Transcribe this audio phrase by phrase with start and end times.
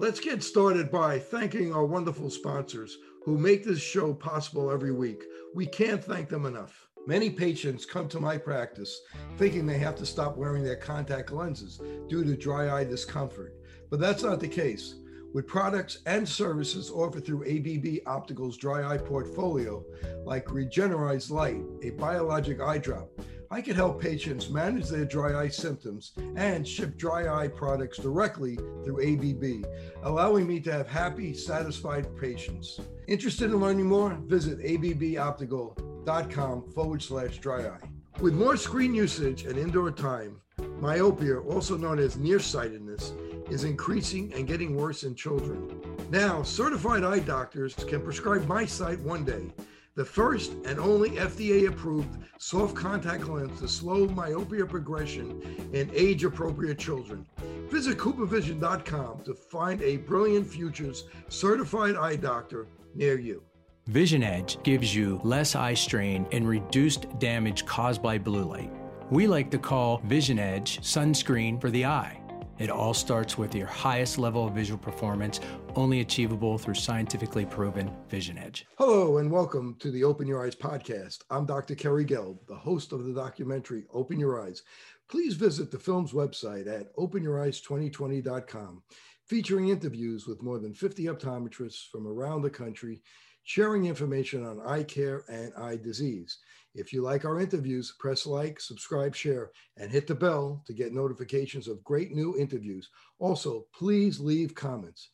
[0.00, 5.24] Let's get started by thanking our wonderful sponsors who make this show possible every week.
[5.56, 6.86] We can't thank them enough.
[7.08, 8.96] Many patients come to my practice
[9.38, 13.56] thinking they have to stop wearing their contact lenses due to dry eye discomfort,
[13.90, 14.94] but that's not the case.
[15.34, 19.84] With products and services offered through ABB Optical's dry eye portfolio,
[20.24, 23.10] like Regener-Eyes Lite, a biologic eye drop,
[23.50, 28.56] I can help patients manage their dry eye symptoms and ship dry eye products directly
[28.84, 29.64] through ABB,
[30.02, 32.78] allowing me to have happy, satisfied patients.
[33.06, 34.18] Interested in learning more?
[34.26, 37.80] Visit abboptical.com forward slash dry eye.
[38.20, 40.42] With more screen usage and indoor time,
[40.78, 43.14] myopia, also known as nearsightedness,
[43.50, 45.80] is increasing and getting worse in children.
[46.10, 49.54] Now, certified eye doctors can prescribe MiSight one day
[49.98, 56.22] the first and only FDA approved soft contact lens to slow myopia progression in age
[56.22, 57.26] appropriate children.
[57.68, 63.42] Visit CooperVision.com to find a Brilliant Futures certified eye doctor near you.
[63.88, 68.70] Vision Edge gives you less eye strain and reduced damage caused by blue light.
[69.10, 72.20] We like to call Vision Edge sunscreen for the eye.
[72.58, 75.38] It all starts with your highest level of visual performance,
[75.76, 78.66] only achievable through scientifically proven Vision Edge.
[78.78, 81.18] Hello, and welcome to the Open Your Eyes podcast.
[81.30, 81.76] I'm Dr.
[81.76, 84.64] Kerry Gelb, the host of the documentary Open Your Eyes.
[85.08, 88.82] Please visit the film's website at openyoureyes2020.com,
[89.24, 93.02] featuring interviews with more than 50 optometrists from around the country,
[93.48, 96.36] sharing information on eye care and eye disease.
[96.74, 100.92] If you like our interviews, press like, subscribe, share, and hit the bell to get
[100.92, 102.90] notifications of great new interviews.
[103.18, 105.08] Also, please leave comments.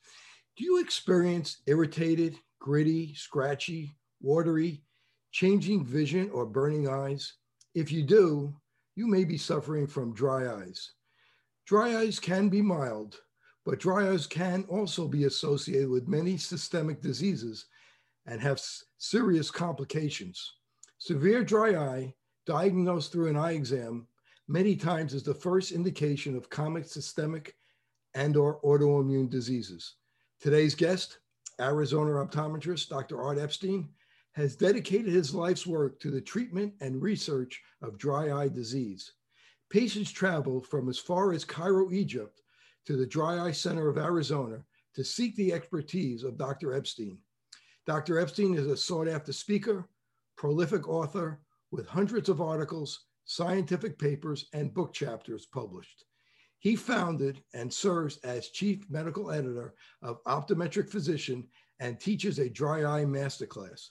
[0.57, 4.83] Do you experience irritated, gritty, scratchy, watery,
[5.31, 7.35] changing vision, or burning eyes?
[7.77, 8.53] If you do,
[8.97, 10.91] you may be suffering from dry eyes.
[11.69, 13.17] Dry eyes can be mild,
[13.65, 17.67] but dry eyes can also be associated with many systemic diseases
[18.27, 18.63] and have
[18.99, 20.55] serious complications.
[20.99, 22.15] Severe dry eye,
[22.47, 24.07] diagnosed through an eye exam,
[24.49, 27.57] many times is the first indication of common systemic
[28.15, 29.97] and or autoimmune diseases.
[30.41, 31.19] Today's guest,
[31.61, 33.23] Arizona optometrist Dr.
[33.23, 33.89] Art Epstein,
[34.33, 39.13] has dedicated his life's work to the treatment and research of dry eye disease.
[39.71, 42.41] Patients travel from as far as Cairo, Egypt,
[42.87, 44.63] to the Dry Eye Center of Arizona
[44.95, 46.75] to seek the expertise of Dr.
[46.75, 47.19] Epstein.
[47.87, 48.19] Dr.
[48.19, 49.89] Epstein is a sought after speaker,
[50.37, 51.41] prolific author
[51.71, 56.05] with hundreds of articles, scientific papers, and book chapters published.
[56.61, 61.47] He founded and serves as chief medical editor of Optometric Physician
[61.79, 63.89] and teaches a dry eye masterclass.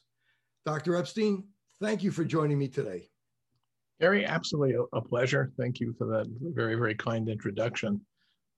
[0.65, 0.95] Dr.
[0.95, 1.43] Epstein,
[1.79, 3.09] thank you for joining me today.
[4.01, 5.51] Kerry, absolutely a, pleasure.
[5.57, 8.01] Thank you for that very, very kind introduction.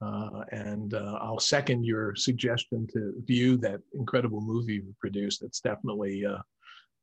[0.01, 5.41] Uh, and uh, I'll second your suggestion to view that incredible movie you produced.
[5.41, 6.41] It's definitely uh,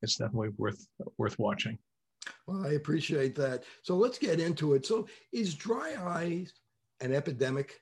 [0.02, 0.86] it's definitely worth
[1.16, 1.78] worth watching.
[2.46, 3.64] Well, I appreciate that.
[3.82, 4.86] So let's get into it.
[4.86, 6.52] So is dry eyes
[7.00, 7.80] an epidemic?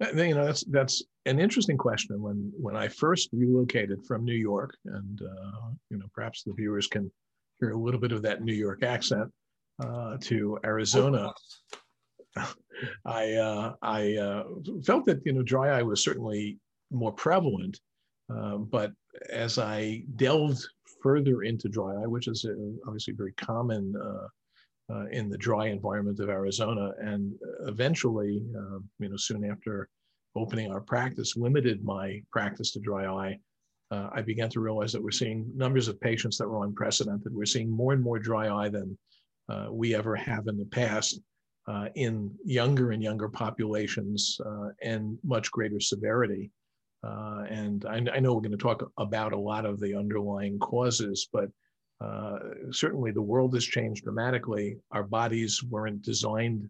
[0.00, 2.20] You know, that's that's an interesting question.
[2.22, 6.86] When when I first relocated from New York, and uh, you know, perhaps the viewers
[6.86, 7.10] can
[7.58, 9.32] hear a little bit of that New York accent
[9.82, 11.32] uh, to Arizona.
[13.04, 14.44] I uh, I uh,
[14.84, 16.58] felt that you know dry eye was certainly
[16.90, 17.80] more prevalent,
[18.32, 18.92] uh, but
[19.30, 20.64] as I delved
[21.02, 22.54] further into dry eye, which is uh,
[22.86, 26.92] obviously very common uh, uh, in the dry environment of Arizona.
[26.98, 27.34] And
[27.66, 28.42] eventually,
[28.98, 29.88] you know, soon after
[30.34, 33.38] opening our practice, limited my practice to dry eye.
[33.90, 37.34] I began to realize that we're seeing numbers of patients that were unprecedented.
[37.34, 38.98] We're seeing more and more dry eye than
[39.70, 41.20] we ever have in the past
[41.68, 44.40] uh, in younger and younger populations
[44.82, 46.50] and much greater severity.
[47.04, 50.58] Uh, and I, I, know we're going to talk about a lot of the underlying
[50.58, 51.48] causes, but
[52.00, 52.38] uh,
[52.70, 54.78] certainly the world has changed dramatically.
[54.90, 56.68] Our bodies weren't designed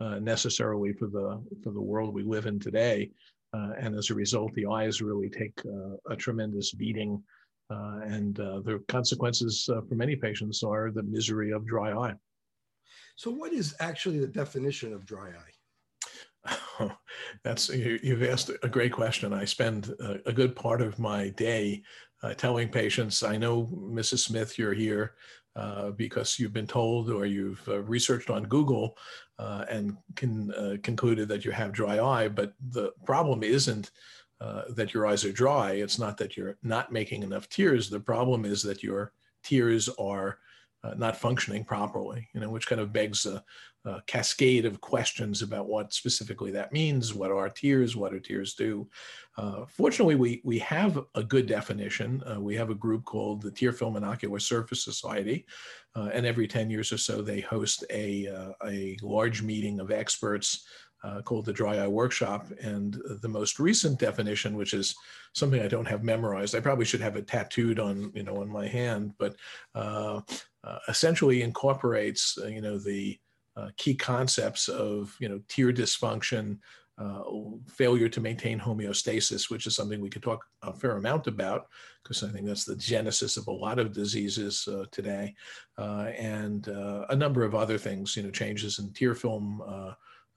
[0.00, 3.10] uh, necessarily for the for the world we live in today,
[3.52, 7.22] uh, and as a result, the eyes really take uh, a tremendous beating.
[7.70, 12.14] Uh, and the consequences for many patients are the misery of dry eye.
[13.18, 15.32] So, what is actually the definition of dry
[16.46, 16.88] eye?
[17.42, 19.32] That's you, have asked a great question.
[19.32, 21.82] I spend a, a good part of my day
[22.22, 24.20] uh, telling patients, "I know, Mrs.
[24.20, 25.14] Smith, you're here
[25.56, 28.96] uh, because you've been told or you've uh, researched on Google
[29.40, 32.28] uh, and can uh, concluded that you have dry eye.
[32.28, 33.90] But the problem isn't."
[34.40, 35.72] Uh, that your eyes are dry.
[35.72, 37.90] It's not that you're not making enough tears.
[37.90, 39.12] The problem is that your
[39.42, 40.38] tears are
[40.84, 43.42] uh, not functioning properly, you know, which kind of begs a,
[43.84, 47.14] a, cascade of questions about what specifically that means.
[47.14, 47.96] What are tears?
[47.96, 48.88] What do tears do?
[49.36, 52.22] Uh, fortunately, we, we have a good definition.
[52.24, 55.46] Uh, we have a group called the Tear Film and Ocular Surface Society,
[55.96, 59.90] uh, and every 10 years or so, they host a, uh, a large meeting of
[59.90, 60.64] experts
[61.04, 62.46] uh, called the Dry Eye Workshop.
[62.60, 64.96] And the most recent definition, which is
[65.32, 68.48] something I don't have memorized, I probably should have it tattooed on, you know, on
[68.48, 69.36] my hand, but
[69.74, 70.20] uh,
[70.64, 73.18] uh, essentially incorporates, uh, you know, the
[73.56, 76.58] uh, key concepts of, you know, tear dysfunction,
[76.98, 77.22] uh,
[77.68, 81.68] failure to maintain homeostasis, which is something we could talk a fair amount about,
[82.02, 85.34] because I think that's the genesis of a lot of diseases today,
[85.76, 89.62] and a number of other things, you know, changes in tear film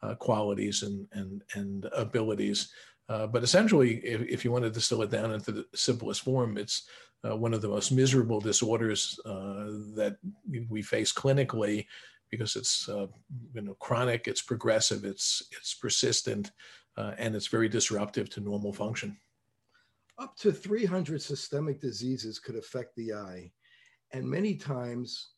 [0.03, 2.71] uh, qualities and, and, and abilities.
[3.09, 6.57] Uh, but essentially, if, if, you want to distill it down into the simplest form,
[6.57, 6.88] it's
[7.27, 10.18] uh, one of the most miserable disorders uh, that
[10.69, 11.86] we face clinically
[12.31, 13.06] because it's uh,
[13.53, 16.51] you know chronic, it's progressive, it's it's persistent,
[16.97, 19.15] uh, and it's very disruptive to normal function.
[20.18, 23.51] Up to 300 systemic diseases could affect the eye,
[24.13, 25.31] and many times,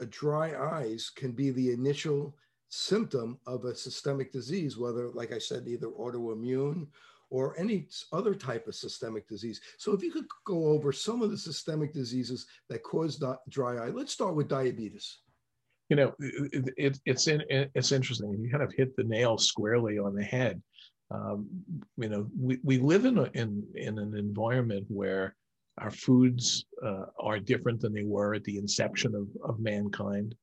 [0.00, 2.34] a dry eyes can be the initial
[2.70, 6.86] symptom of a systemic disease, whether, like I said, either autoimmune
[7.28, 9.60] or any other type of systemic disease.
[9.76, 13.90] So, if you could go over some of the systemic diseases that cause dry eye,
[13.90, 15.18] let's start with diabetes.
[15.90, 18.38] You know, it, it, it's in, it's interesting.
[18.40, 20.62] You kind of hit the nail squarely on the head.
[21.10, 21.48] Um,
[21.96, 25.34] you know, we, we live in, a, in in an environment where
[25.78, 30.34] our foods uh, are different than they were at the inception of, of mankind.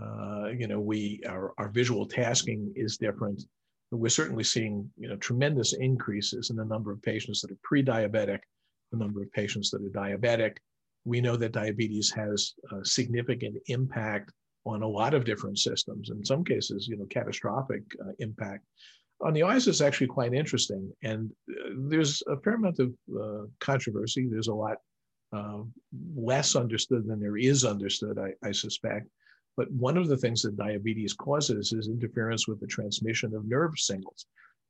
[0.00, 3.42] Uh, you know, we our, our visual tasking is different.
[3.90, 8.40] We're certainly seeing you know tremendous increases in the number of patients that are pre-diabetic,
[8.92, 10.56] the number of patients that are diabetic.
[11.04, 14.32] We know that diabetes has a significant impact
[14.64, 16.10] on a lot of different systems.
[16.10, 18.64] In some cases, you know, catastrophic uh, impact.
[19.22, 23.46] On the eyes, it's actually quite interesting, and uh, there's a fair amount of uh,
[23.58, 24.26] controversy.
[24.30, 24.78] There's a lot
[25.32, 25.58] uh,
[26.16, 29.08] less understood than there is understood, I, I suspect.
[29.60, 33.72] But one of the things that diabetes causes is interference with the transmission of nerve
[33.76, 34.24] signals.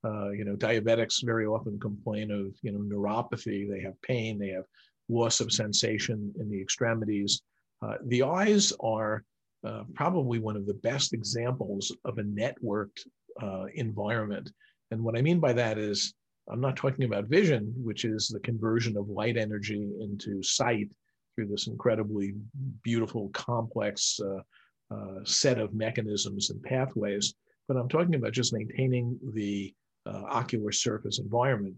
[0.05, 3.71] Uh, you know, diabetics very often complain of, you know, neuropathy.
[3.71, 4.37] They have pain.
[4.37, 4.65] They have
[5.09, 7.41] loss of sensation in the extremities.
[7.81, 9.23] Uh, the eyes are
[9.65, 13.07] uh, probably one of the best examples of a networked
[13.41, 14.51] uh, environment.
[14.91, 16.13] And what I mean by that is,
[16.51, 20.89] I'm not talking about vision, which is the conversion of light energy into sight
[21.37, 22.35] through this incredibly
[22.83, 24.41] beautiful, complex uh,
[24.91, 27.35] uh, set of mechanisms and pathways,
[27.69, 29.73] but I'm talking about just maintaining the
[30.07, 31.77] uh, ocular surface environment.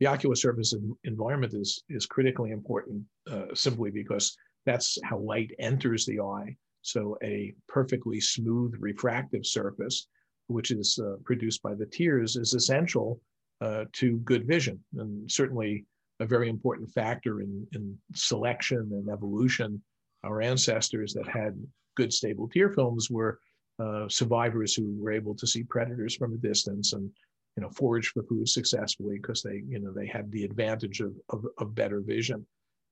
[0.00, 0.74] The ocular surface
[1.04, 6.56] environment is, is critically important uh, simply because that's how light enters the eye.
[6.82, 10.06] So a perfectly smooth refractive surface,
[10.48, 13.20] which is uh, produced by the tears, is essential
[13.60, 15.84] uh, to good vision and certainly
[16.20, 19.82] a very important factor in, in selection and evolution.
[20.24, 21.54] Our ancestors that had
[21.96, 23.38] good stable tear films were
[23.78, 27.10] uh, survivors who were able to see predators from a distance and
[27.56, 31.12] you know forage for food successfully because they you know they had the advantage of,
[31.30, 32.44] of, of better vision.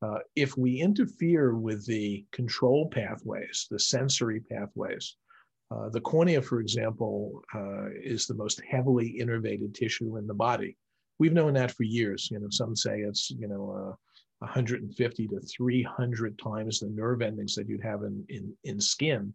[0.02, 5.16] Uh, if we interfere with the control pathways the sensory pathways
[5.72, 10.76] uh, the cornea for example uh, is the most heavily innervated tissue in the body.
[11.18, 12.28] We've known that for years.
[12.30, 13.94] You know some say it's you know uh,
[14.42, 19.32] 150 to 300 times the nerve endings that you'd have in, in, in skin.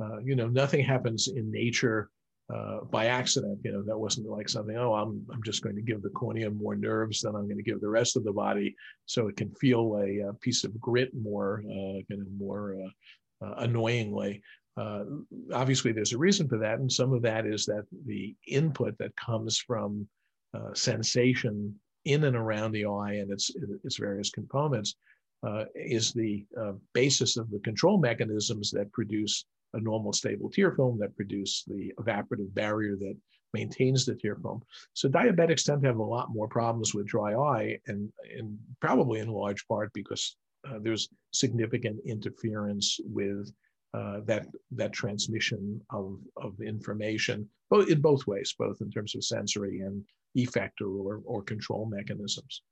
[0.00, 2.10] Uh, you know, nothing happens in nature
[2.52, 3.58] uh, by accident.
[3.64, 6.50] You know, that wasn't like something, oh, I'm, I'm just going to give the cornea
[6.50, 8.74] more nerves than I'm going to give the rest of the body
[9.06, 13.46] so it can feel a, a piece of grit more, uh, kind of more uh,
[13.46, 14.42] uh, annoyingly.
[14.76, 15.04] Uh,
[15.54, 16.78] obviously, there's a reason for that.
[16.78, 20.06] And some of that is that the input that comes from
[20.74, 23.50] sensation in and around the eye and its,
[23.84, 24.96] its various components
[25.46, 29.44] uh, is the uh, basis of the control mechanisms that produce
[29.74, 33.16] a normal stable tear film, that produce the evaporative barrier that
[33.54, 34.62] maintains the tear film.
[34.94, 39.20] So diabetics tend to have a lot more problems with dry eye, and, and probably
[39.20, 40.36] in large part because
[40.68, 43.52] uh, there's significant interference with
[43.94, 49.24] uh, that that transmission of, of information, both in both ways, both in terms of
[49.24, 50.02] sensory and
[50.36, 52.62] effector or, or control mechanisms.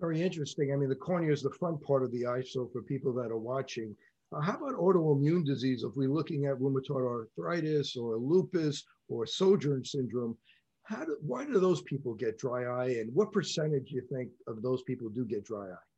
[0.00, 0.72] Very interesting.
[0.72, 2.42] I mean, the cornea is the front part of the eye.
[2.42, 3.94] So for people that are watching,
[4.32, 5.84] uh, how about autoimmune disease?
[5.84, 10.36] If we're looking at rheumatoid arthritis or lupus or Sjogren syndrome,
[10.84, 12.90] how do, why do those people get dry eye?
[13.00, 15.89] And what percentage do you think of those people do get dry eye?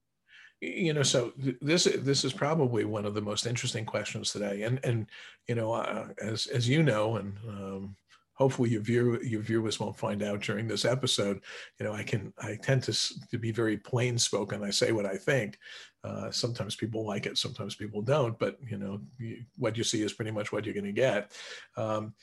[0.63, 4.63] You know so this this is probably one of the most interesting questions today.
[4.63, 5.07] And and
[5.49, 7.97] you know uh, as as you know and um,
[8.35, 11.41] hopefully your view your viewers won't find out during this episode
[11.79, 12.93] you know i can i tend to
[13.31, 14.63] to be very plain spoken.
[14.63, 15.59] I say what i think.
[16.05, 20.03] Uh, sometimes people like it sometimes people don't but you know you, what you see
[20.03, 21.33] is pretty much what you're going to get.
[21.77, 22.15] Um,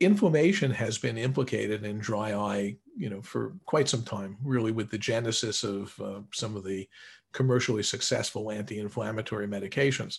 [0.00, 4.90] inflammation has been implicated in dry eye you know for quite some time really with
[4.90, 6.88] the genesis of uh, some of the
[7.32, 10.18] commercially successful anti-inflammatory medications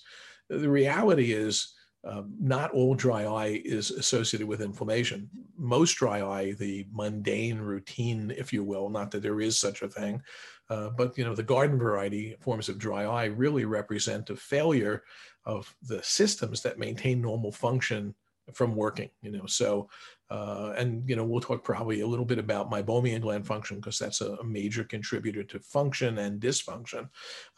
[0.51, 5.29] the reality is um, not all dry eye is associated with inflammation.
[5.55, 9.87] Most dry eye, the mundane routine, if you will, not that there is such a
[9.87, 10.21] thing,
[10.69, 15.03] uh, but you know the garden variety forms of dry eye really represent a failure
[15.45, 18.15] of the systems that maintain normal function
[18.53, 19.09] from working.
[19.21, 19.87] You know, so
[20.31, 23.99] uh, and you know we'll talk probably a little bit about meibomian gland function because
[23.99, 27.09] that's a, a, major contributor to function and dysfunction.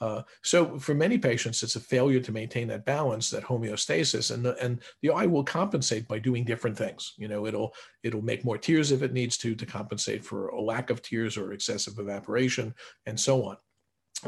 [0.02, 4.44] Uh, so for many patients, it's a failure to maintain that balance, that homeostasis, and
[4.44, 7.14] the, and the eye will compensate by doing different things.
[7.16, 10.60] You know, it'll it'll make more tears if it needs to to compensate for a
[10.60, 12.74] lack of tears or excessive evaporation,
[13.06, 13.58] and so on.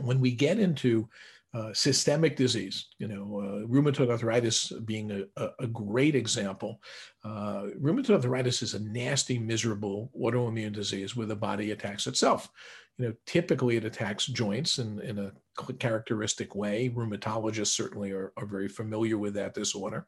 [0.03, 1.09] When we get into
[1.55, 6.81] uh, systemic disease, you know, uh, rheumatoid arthritis being a, a, great example.
[7.23, 12.49] Uh, rheumatoid arthritis is a nasty, miserable autoimmune disease where the body attacks itself.
[12.97, 15.31] You know, typically it attacks joints in, in a
[15.79, 16.89] characteristic way.
[16.93, 20.07] Rheumatologists certainly are, are very familiar with that disorder.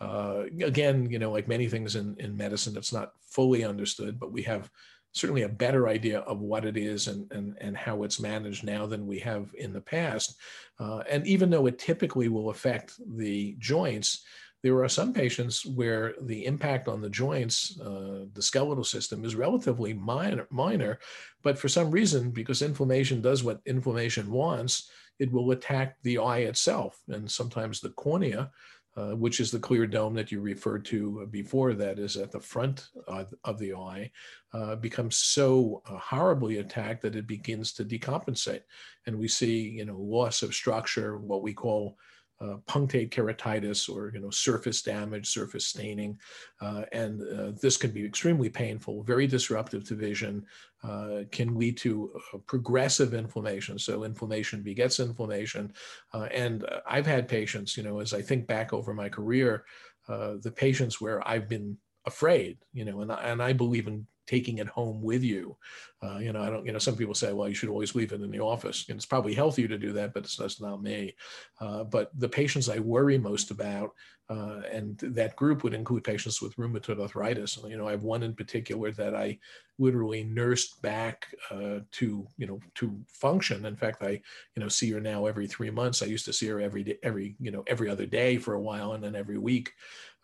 [0.00, 4.32] Uh, again, you know, like many things in, in medicine, it's not fully understood, but
[4.32, 4.68] we have
[5.12, 8.86] certainly a better idea of what it is and, and, and how it's managed now
[8.86, 10.36] than we have in the past.
[10.78, 14.24] Uh, and even though it typically will affect the joints,
[14.62, 19.36] there are some patients where the impact on the joints, uh, the skeletal system, is
[19.36, 20.98] relatively minor, minor,
[21.42, 26.40] but for some reason, because inflammation does what inflammation wants, it will attack the eye
[26.40, 28.50] itself and sometimes the cornea,
[28.96, 32.40] uh, which is the clear dome that you referred to before, that is at the
[32.40, 34.10] front of, of the eye,
[34.52, 38.62] uh, becomes so uh, horribly attacked that it begins to decompensate.
[39.06, 41.96] And we see, you know, loss of structure, what we call
[42.40, 46.18] uh, punctate keratitis or you know surface damage, surface staining,
[46.60, 50.44] uh, and uh, this can be extremely painful, very disruptive to vision,
[50.84, 52.12] uh, can lead to
[52.46, 53.78] progressive inflammation.
[53.78, 55.72] So inflammation begets inflammation,
[56.14, 59.64] uh, and uh, I've had patients, you know, as I think back over my career,
[60.06, 61.76] the patients where I've been
[62.06, 65.56] afraid, you know, and and I believe in taking it home with you.
[66.00, 68.12] Uh, you know, I don't, you know, some people say, well, you should always leave
[68.12, 68.84] it in the office.
[68.88, 71.16] And it's probably healthier to do that, but it's, that's not me.
[71.60, 73.90] Uh, but the patients I worry most about,
[74.30, 77.58] uh, and that group would include patients with rheumatoid arthritis.
[77.66, 79.38] You know, I have one in particular that I
[79.78, 83.64] literally nursed back uh, to, you know, to function.
[83.64, 84.20] In fact, I,
[84.54, 86.02] you know, see her now every three months.
[86.02, 88.60] I used to see her every day, every, you know, every other day for a
[88.60, 89.72] while and then every week.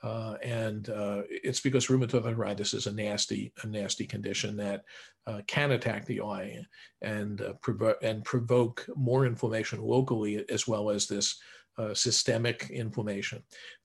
[0.04, 4.84] Uh, and uh, it's because rheumatoid arthritis is a nasty, a nasty condition that
[5.26, 6.62] uh, can attack the eye
[7.00, 11.40] and uh, provo- and provoke more inflammation locally as well as this
[11.78, 13.42] uh, systemic inflammation.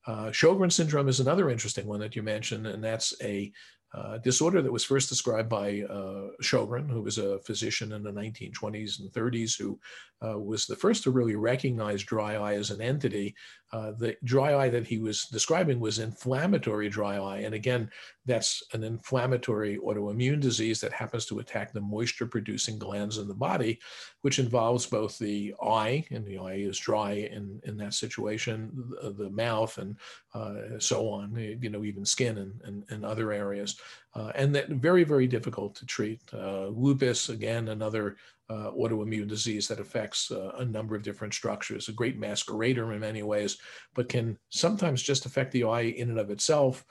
[0.08, 3.52] Uh, Sjogren syndrome is another interesting one that you mentioned, and that's a
[3.94, 8.12] uh, disorder that was first described by uh, Sjogren, who was a physician in the
[8.12, 9.80] 1920s and 30s, who
[10.24, 13.34] uh, was the first to really recognize dry eye as an entity.
[13.72, 17.40] Uh, the dry eye that he was describing was inflammatory dry eye.
[17.40, 17.90] And again,
[18.26, 23.34] that's an inflammatory autoimmune disease that happens to attack the moisture producing glands in the
[23.34, 23.80] body,
[24.22, 28.72] which involves both the eye, and the eye is dry in, in that situation,
[29.02, 29.96] the, the mouth, and
[30.34, 33.80] uh, so on, you know, even skin and, and, and other areas.
[34.16, 36.22] Uh, and that very, very difficult to treat.
[36.34, 38.18] Uh, lupus, again, another
[38.50, 43.00] uh, autoimmune disease that affects uh, a number of different structures, a great masquerader in
[43.00, 43.60] many ways,
[43.94, 46.84] but can sometimes just affect the eye in and of itself,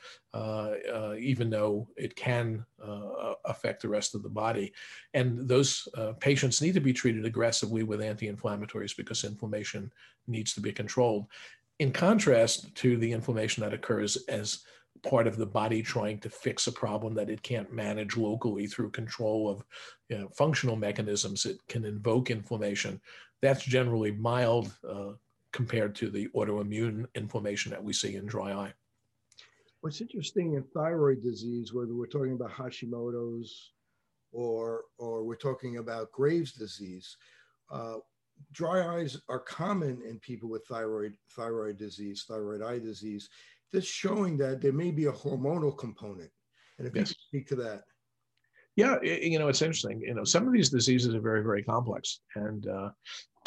[1.18, 2.64] even though it can
[3.44, 4.72] affect the rest of the body.
[5.14, 5.88] And those
[6.20, 9.90] patients need to be treated aggressively with anti inflammatories because inflammation
[10.28, 11.26] needs to be controlled.
[11.80, 14.60] In contrast to the inflammation that occurs as
[15.02, 18.90] part of the body trying to fix a problem that it can't manage locally through
[18.90, 19.64] control of
[20.09, 21.47] you know, functional mechanisms.
[21.47, 23.00] It can invoke inflammation.
[23.40, 25.12] That's generally mild uh,
[25.52, 28.73] compared to the autoimmune inflammation that we see in dry eye.
[29.81, 33.73] What's interesting in thyroid disease, whether we're talking about Hashimoto's
[34.33, 37.17] or, or we're talking about Graves' disease,
[37.71, 37.99] uh,
[38.52, 43.28] dry eyes are common in people with thyroid thyroid disease, thyroid eye disease,
[43.72, 46.30] this showing that there may be a hormonal component.
[46.78, 47.10] And if yes.
[47.10, 47.82] you speak to that.
[48.76, 50.00] Yeah, you know, it's interesting.
[50.00, 52.90] You know, some of these diseases are very, very complex, and uh,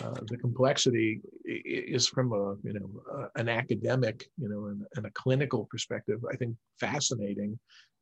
[0.03, 5.05] uh, the complexity is from a, you know, uh, an academic, you know, and, and,
[5.05, 6.19] a clinical perspective.
[6.29, 7.57] I think fascinating,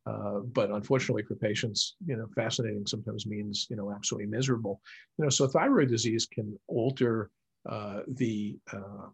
[0.07, 4.81] uh, but unfortunately for patients, you know, fascinating sometimes means, you know, absolutely miserable.
[5.19, 7.29] You know, so thyroid disease can alter
[7.69, 9.09] uh, the uh,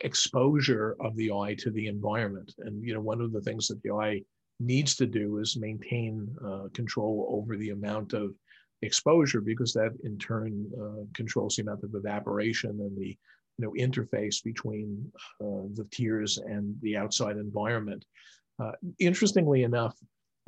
[0.00, 3.82] exposure of the eye to the environment, and you know, one of the things that
[3.82, 4.22] the eye
[4.60, 8.34] needs to do is maintain uh, control over the amount of
[8.82, 13.16] exposure because that in turn uh, controls the amount of evaporation and the
[13.58, 18.04] you know interface between uh, the tears and the outside environment.
[18.60, 19.96] Uh, interestingly enough,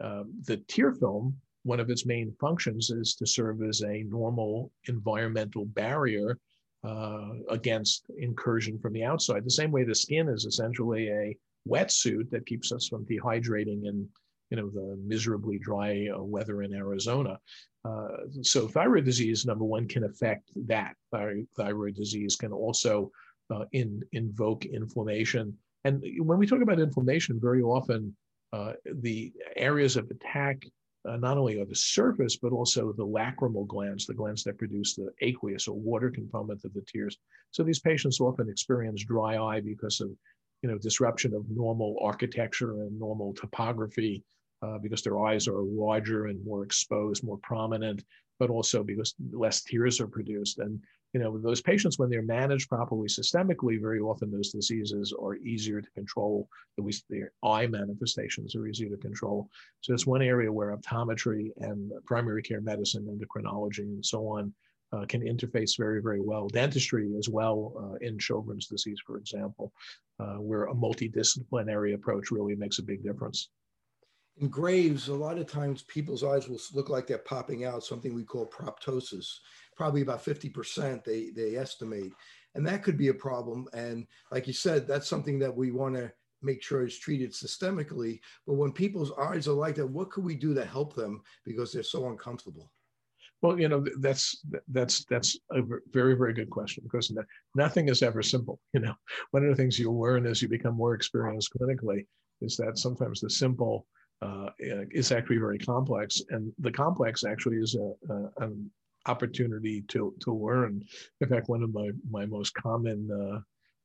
[0.03, 4.71] uh, the tear film, one of its main functions is to serve as a normal
[4.89, 6.39] environmental barrier
[6.87, 9.45] uh, against incursion from the outside.
[9.45, 11.37] The same way the skin is essentially a
[11.69, 14.09] wetsuit that keeps us from dehydrating in
[14.51, 17.39] you know the miserably dry uh, weather in Arizona.
[17.85, 18.09] Uh,
[18.43, 20.95] so thyroid disease, number one, can affect that.
[21.11, 23.11] Thyroid, thyroid disease can also
[23.53, 25.57] uh, in, invoke inflammation.
[25.85, 28.17] And when we talk about inflammation, very often
[28.53, 30.65] uh, the areas of attack
[31.09, 34.95] uh, not only are the surface, but also the lacrimal glands, the glands that produce
[34.95, 37.19] the aqueous or water component of the tears.
[37.51, 40.11] So these patients often experience dry eye because of
[40.63, 44.25] you know, disruption of normal architecture and normal topography
[44.63, 48.03] uh, because their eyes are larger and more exposed, more prominent,
[48.39, 50.59] but also because less tears are produced.
[50.59, 50.81] And
[51.17, 55.81] you know, those patients, when they're managed properly systemically, very often those diseases are easier
[55.81, 56.47] to control.
[56.79, 59.49] At least their eye manifestations are easier to control.
[59.81, 64.53] So it's one area where optometry and primary care medicine, endocrinology, and so on
[64.93, 66.49] uh, can interface very, very well.
[66.49, 69.73] Dentistry as well uh, in Sjogren's disease, for example,
[70.21, 73.49] uh, where a multidisciplinary approach really makes a big difference.
[74.39, 78.13] In Graves, a lot of times people's eyes will look like they're popping out, something
[78.13, 79.39] we call proptosis.
[79.77, 82.13] Probably about 50% they, they estimate.
[82.55, 83.69] And that could be a problem.
[83.73, 86.11] And like you said, that's something that we want to
[86.43, 88.21] make sure is treated systemically.
[88.47, 91.73] But when people's eyes are like that, what could we do to help them because
[91.73, 92.71] they're so uncomfortable?
[93.43, 95.61] Well, you know, that's that's that's a
[95.93, 97.15] very very good question because
[97.55, 98.59] nothing is ever simple.
[98.73, 98.95] You know,
[99.33, 102.07] one of the things you learn as you become more experienced clinically
[102.41, 103.87] is that sometimes the simple
[104.23, 108.71] uh, is actually very complex, and the complex actually is a, a, an
[109.07, 110.85] opportunity to to learn.
[111.21, 113.41] In fact, one of my my most common uh,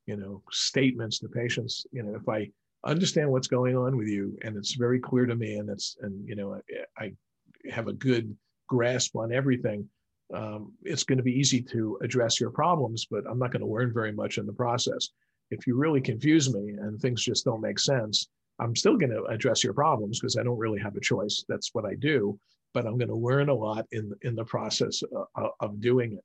[0.05, 2.49] you know statements to patients, you know, if I
[2.83, 6.27] understand what's going on with you and it's very clear to me and it's and
[6.27, 6.59] you know
[6.99, 7.11] I, I
[7.69, 8.35] have a good
[8.67, 9.87] grasp on everything,
[10.33, 13.71] um, it's going to be easy to address your problems, but I'm not going to
[13.71, 15.09] learn very much in the process.
[15.51, 18.29] If you really confuse me and things just don't make sense,
[18.59, 21.43] I'm still going to address your problems because I don't really have a choice.
[21.49, 22.39] That's what I do,
[22.73, 26.23] but I'm going to learn a lot in in the process uh, of doing it.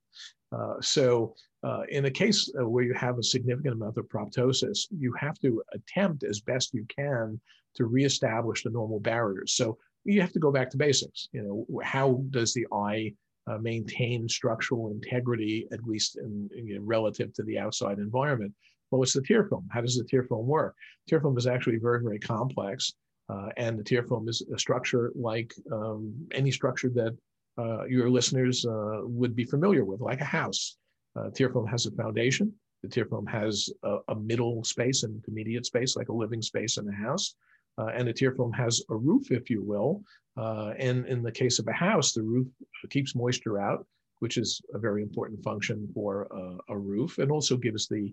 [0.52, 4.86] Uh, so, uh, in a case uh, where you have a significant amount of proptosis,
[4.96, 7.40] you have to attempt as best you can
[7.74, 9.54] to reestablish the normal barriers.
[9.54, 11.28] So, you have to go back to basics.
[11.32, 13.12] You know, how does the eye
[13.48, 18.52] uh, maintain structural integrity, at least in, in, relative to the outside environment?
[18.90, 19.68] Well, what's the tear film?
[19.70, 20.74] How does the tear film work?
[21.08, 22.92] Tear film is actually very, very complex.
[23.28, 27.16] Uh, and the tear film is a structure like um, any structure that
[27.58, 30.76] uh, your listeners uh, would be familiar with, like a house.
[31.16, 32.52] Uh, tear film has a foundation.
[32.82, 36.76] The tear film has a, a middle space, and intermediate space, like a living space
[36.76, 37.34] in a house.
[37.78, 40.02] Uh, and the tear film has a roof, if you will.
[40.36, 42.46] Uh, and in the case of a house, the roof
[42.90, 43.86] keeps moisture out,
[44.18, 46.28] which is a very important function for
[46.68, 48.12] a roof, and also gives the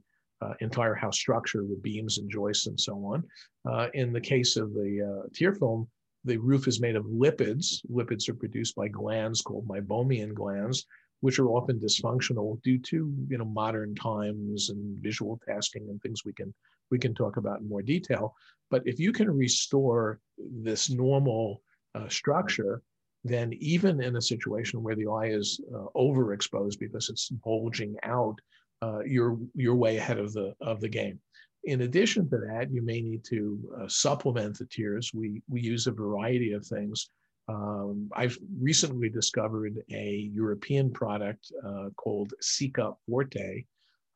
[0.61, 3.23] entire house structure with beams and joists and so on.
[3.69, 5.87] Uh, in the case of the uh, tear film,
[6.25, 7.85] the roof is made of lipids.
[7.91, 10.85] Lipids are produced by glands called meibomian glands,
[11.19, 16.25] which are often dysfunctional due to you know modern times and visual tasking and things
[16.25, 16.53] we can
[16.91, 18.35] we can talk about in more detail.
[18.69, 21.61] But if you can restore this normal
[21.95, 22.81] uh, structure,
[23.23, 28.39] then even in a situation where the eye is uh, overexposed because it's bulging out,
[28.83, 31.19] uh, you're you're way ahead of the of the game.
[31.65, 35.11] In addition to that, you may need to uh, supplement the tears.
[35.13, 37.09] We we use a variety of things.
[37.47, 43.65] Um, I've recently discovered a European product uh, called Sicca Forte,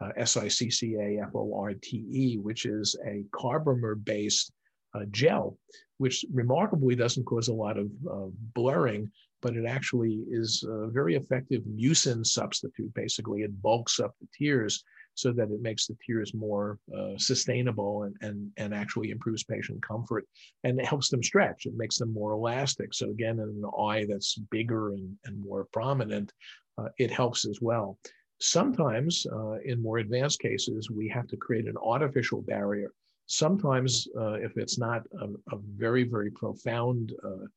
[0.02, 0.78] uh, S-I-C-C-A-F-O-R-T-E,
[2.38, 4.52] which is a carbomer-based
[4.96, 5.58] uh, gel,
[5.98, 7.90] which remarkably doesn't cause a lot of
[8.54, 12.94] blurring, but it actually is a very effective mucin substitute.
[12.94, 14.84] Basically, it bulks up the tears.
[15.14, 19.82] so that it makes the tears more uh, sustainable and, and, and actually improves patient
[19.82, 20.26] comfort
[20.64, 21.66] and it helps them stretch.
[21.66, 22.94] It makes them more elastic.
[22.94, 26.32] So again, in an eye that's bigger and, and more prominent,
[26.78, 27.98] uh, it helps as well.
[28.40, 32.92] Sometimes uh, in more advanced cases, we have to create an artificial barrier.
[33.26, 37.48] Sometimes uh, if it's not a, a very, very profound uh,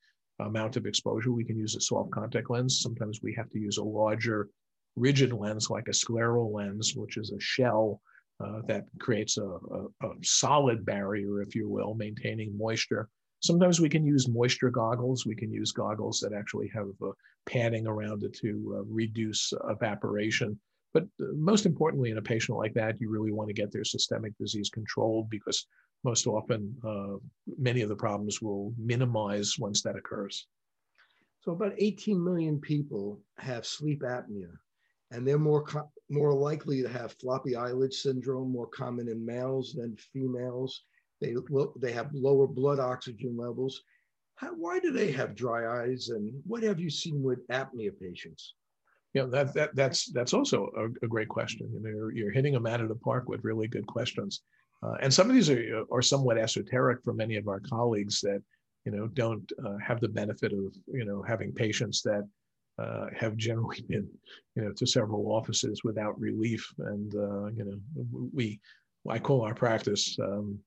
[0.46, 2.80] amount of exposure, we can use a soft contact lens.
[2.80, 4.48] Sometimes we have to use a larger
[4.96, 8.00] rigid lens like a scleral lens, which is a shell
[8.44, 13.08] uh, that creates a, a, a, solid barrier, if you will, maintaining moisture.
[13.42, 15.26] Sometimes we can use moisture goggles.
[15.26, 17.10] We can use goggles that actually have uh,
[17.46, 20.58] padding around it to uh, reduce evaporation.
[20.92, 23.84] But uh, most importantly, in a patient like that, you really want to get their
[23.84, 25.66] systemic disease controlled because
[26.04, 27.16] most often uh,
[27.58, 30.46] many of the problems will minimize once that occurs.
[31.40, 34.50] So about 18 million people have sleep apnea
[35.10, 35.64] and they're more
[36.08, 40.84] more likely to have floppy eyelid syndrome, more common in males than females.
[41.20, 41.34] They
[41.80, 43.82] they have lower blood oxygen levels.
[44.36, 48.54] How, why do they have dry eyes, and what have you seen with apnea patients?
[49.12, 51.68] Yeah, that, that that's that's also a, a great question.
[51.72, 54.42] You know, you're, you're, hitting them out of the park with really good questions,
[54.82, 58.42] uh, and some of these are are somewhat esoteric for many of our colleagues that
[58.84, 62.26] you know don't uh, have the benefit of you know having patients that
[62.80, 64.08] uh, have generally been,
[64.56, 66.66] you know, to several offices without relief.
[66.78, 68.60] And uh, you know, we,
[69.08, 70.58] I call our practice um,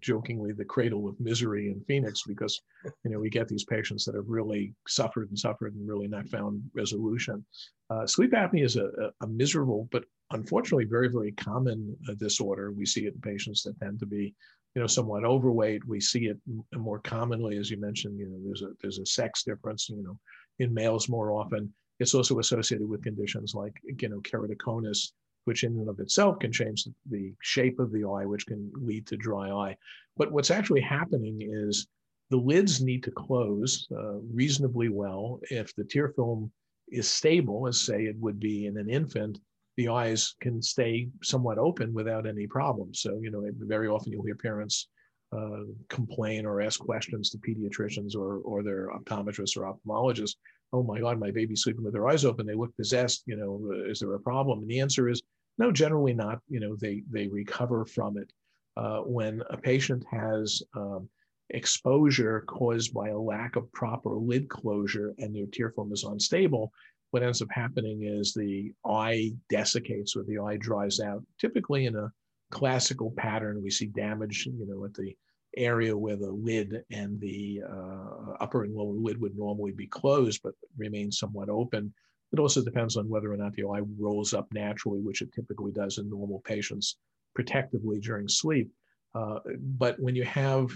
[0.00, 2.60] jokingly the cradle of misery in Phoenix because
[3.04, 6.28] you know we get these patients that have really suffered and suffered and really not
[6.28, 7.44] found resolution.
[7.90, 12.70] Uh, sleep apnea is a, a, miserable but unfortunately very very common uh, disorder.
[12.70, 14.34] We see it in patients that tend to be
[14.74, 15.86] you know somewhat overweight.
[15.86, 16.38] We see it
[16.74, 18.18] more commonly, as you mentioned.
[18.18, 19.88] You know, there's a there's a sex difference.
[19.88, 20.18] You know,
[20.58, 21.72] in males more often.
[22.00, 25.12] It's also associated with conditions like, you know, keratoconus,
[25.44, 29.06] which in and of itself can change the shape of the eye, which can lead
[29.08, 29.76] to dry eye.
[30.16, 31.86] But what's actually happening is
[32.30, 35.40] the lids need to close uh, reasonably well.
[35.50, 36.50] If the tear film
[36.88, 39.38] is stable, as say it would be in an infant,
[39.76, 42.94] the eyes can stay somewhat open without any problem.
[42.94, 44.88] So, you know, very often you'll hear parents
[45.36, 50.36] uh, complain or ask questions to pediatricians or, or their optometrists or ophthalmologists.
[50.72, 52.46] Oh my God, my baby's sleeping with their eyes open.
[52.46, 53.24] They look possessed.
[53.26, 54.60] You know, uh, is there a problem?
[54.60, 55.22] And the answer is
[55.58, 56.40] no, generally not.
[56.48, 58.32] You know, they, they recover from it.
[58.76, 61.08] Uh, when a patient has um,
[61.50, 66.72] exposure caused by a lack of proper lid closure and their tear film is unstable,
[67.14, 71.94] what ends up happening is the eye desiccates or the eye dries out, typically in
[71.94, 72.10] a
[72.50, 73.62] classical pattern.
[73.62, 75.16] We see damage, you know, at the
[75.56, 80.40] area where the lid and the uh, upper and lower lid would normally be closed,
[80.42, 81.94] but remain somewhat open.
[82.32, 85.70] It also depends on whether or not the eye rolls up naturally, which it typically
[85.70, 86.96] does in normal patients
[87.36, 88.72] protectively during sleep.
[89.14, 89.38] Uh,
[89.78, 90.68] but when you have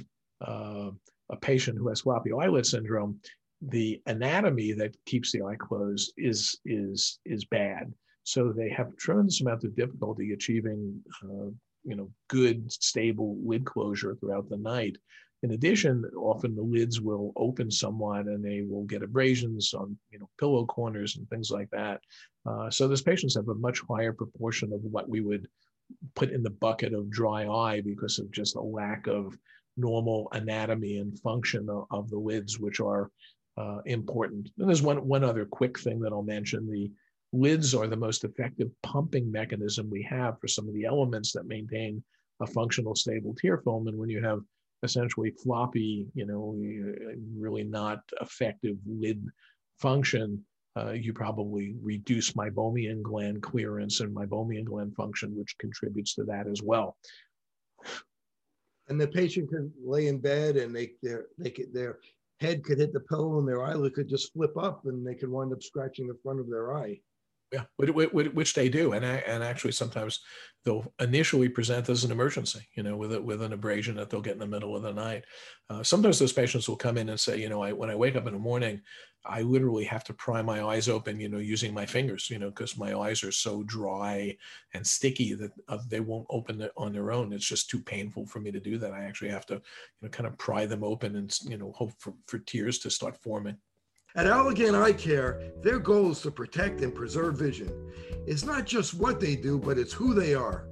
[0.47, 0.91] uh,
[1.31, 3.19] a patient who has floppy eyelid syndrome,
[3.61, 7.93] the anatomy that keeps the eye closed is is is bad.
[8.23, 11.51] So they have tremendous amount of difficulty achieving uh,
[11.85, 14.97] you know, good, stable lid closure throughout the night.
[15.43, 20.19] In addition, often the lids will open somewhat and they will get abrasions on, you
[20.19, 22.01] know, pillow corners and things like that.
[22.45, 25.47] Uh, so those patients have a much higher proportion of what we would
[26.15, 29.39] put in the bucket of dry eye because of just a lack of
[29.77, 33.11] normal anatomy and function of, of the lids, which are
[33.59, 34.51] uh, important.
[34.59, 36.71] And there's one, one other quick thing that I'll mention.
[36.71, 36.91] The
[37.33, 41.47] lids are the most effective pumping mechanism we have for some of the elements that
[41.47, 42.03] maintain
[42.41, 43.89] a functional stable tear film.
[43.89, 44.41] And when you have
[44.85, 46.57] essentially floppy, you know,
[47.37, 49.27] really not effective lid
[49.81, 50.45] function,
[50.77, 56.47] uh, you probably reduce meibomian gland clearance and meibomian gland function, which contributes to that
[56.47, 56.97] as well.
[58.89, 60.93] And the patient can lay in bed and they,
[61.37, 61.99] they could, their
[62.41, 65.31] head could hit the pillow and their eyelid could just flip up and they could
[65.31, 67.01] wind up scratching the front of their eye.
[67.51, 70.21] Yeah, which they do, and and actually sometimes
[70.67, 74.21] they'll initially present as an emergency, you know, with it with an abrasion that they'll
[74.21, 75.25] get in the middle of the night.
[75.71, 78.17] Uh, sometimes those patients will come in and say, you know, I, when I wake
[78.17, 78.83] up in the morning,
[79.25, 82.51] I literally have to pry my eyes open, you know, using my fingers, you know,
[82.51, 84.37] because my eyes are so dry
[84.75, 87.33] and sticky that uh, they won't open on their own.
[87.33, 88.93] It's just too painful for me to do that.
[88.93, 89.61] I actually have to, you
[90.03, 93.17] know, kind of pry them open and you know hope for, for tears to start
[93.23, 93.57] forming.
[94.15, 97.93] At Allergan Eye Care, their goal is to protect and preserve vision.
[98.27, 100.67] It's not just what they do, but it's who they are.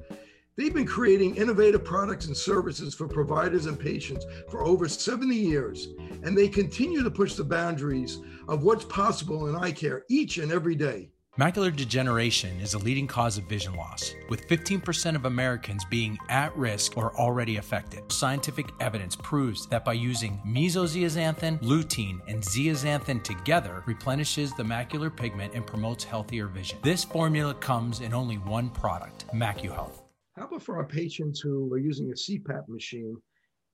[0.57, 5.89] They've been creating innovative products and services for providers and patients for over 70 years,
[6.23, 8.19] and they continue to push the boundaries
[8.49, 11.11] of what's possible in eye care each and every day.
[11.39, 16.57] Macular degeneration is a leading cause of vision loss, with 15% of Americans being at
[16.57, 18.11] risk or already affected.
[18.11, 25.53] Scientific evidence proves that by using mesozeaxanthin, lutein, and zeaxanthin together replenishes the macular pigment
[25.53, 26.79] and promotes healthier vision.
[26.83, 30.05] This formula comes in only one product, MacuHealth.
[30.37, 33.15] How about for our patients who are using a CPAP machine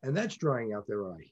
[0.02, 1.30] and that's drying out their eye?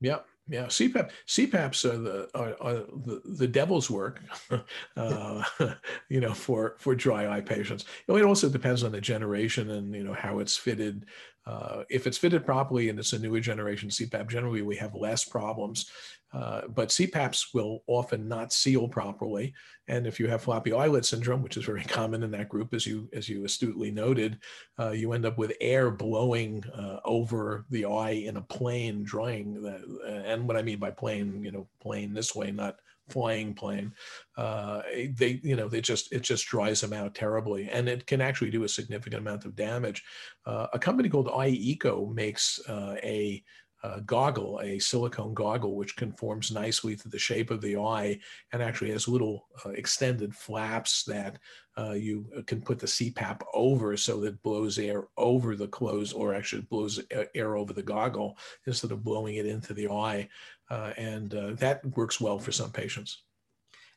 [0.00, 0.26] Yep.
[0.46, 4.20] Yeah, CPAP CPAPs are the are, are the, the devil's work,
[4.96, 5.42] uh,
[6.10, 7.86] you know, for for dry eye patients.
[8.06, 11.06] You know, it also depends on the generation and you know how it's fitted.
[11.46, 15.24] Uh, if it's fitted properly and it's a newer generation CPAP, generally we have less
[15.24, 15.90] problems.
[16.34, 19.54] Uh, but CPAPs will often not seal properly,
[19.86, 22.86] and if you have floppy eyelid syndrome, which is very common in that group, as
[22.86, 24.38] you as you astutely noted,
[24.78, 29.62] uh, you end up with air blowing uh, over the eye in a plane, drying.
[29.62, 33.54] That, uh, and what I mean by plane, you know, plane this way, not flying
[33.54, 33.92] plane.
[34.36, 38.20] Uh, they, you know, they just it just dries them out terribly, and it can
[38.20, 40.02] actually do a significant amount of damage.
[40.46, 43.40] a company called Eye Eco makes a
[43.84, 48.18] uh, goggle, a silicone goggle, which conforms nicely to the shape of the eye
[48.52, 51.38] and actually has little uh, extended flaps that
[51.76, 56.14] uh, you uh, can put the CPAP over so that blows air over the clothes
[56.14, 56.98] or actually blows
[57.34, 60.26] air over the goggle instead of blowing it into the eye.
[60.70, 63.24] Uh, and uh, that works well for some patients.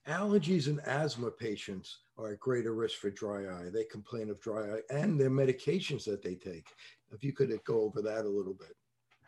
[0.06, 3.70] Allergies and asthma patients are at greater risk for dry eye.
[3.74, 6.68] They complain of dry eye and their medications that they take.
[7.12, 8.76] If you could go over that a little bit.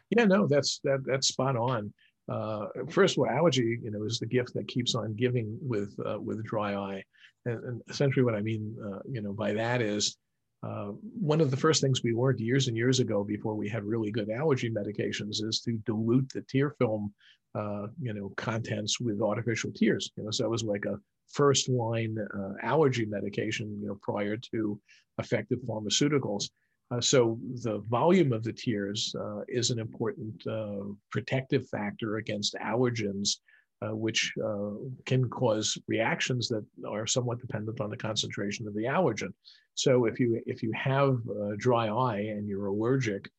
[0.09, 1.93] Yeah, no, that's that that's spot on.
[2.29, 5.95] Uh, first of all, allergy, you know, is the gift that keeps on giving with
[6.05, 7.03] uh, with dry eye,
[7.45, 10.17] and, and, essentially what I mean, uh, you know, by that is
[10.61, 13.83] uh, one of the first things we learned years and years ago before we had
[13.83, 17.13] really good allergy medications is to dilute the tear film,
[17.55, 20.11] uh, you know, contents with artificial tears.
[20.17, 20.99] You know, so it was like a
[21.31, 24.79] first line uh, allergy medication, you know, prior to
[25.17, 26.49] effective pharmaceuticals.
[26.91, 32.55] Uh, so the volume of the tears uh, is an important uh, protective factor against
[32.55, 33.37] allergens,
[33.81, 34.71] uh, which uh,
[35.05, 39.31] can cause reactions that are somewhat dependent on the concentration of the allergen.
[39.75, 41.19] So if you if you have
[41.57, 43.29] dry eye and you're allergic,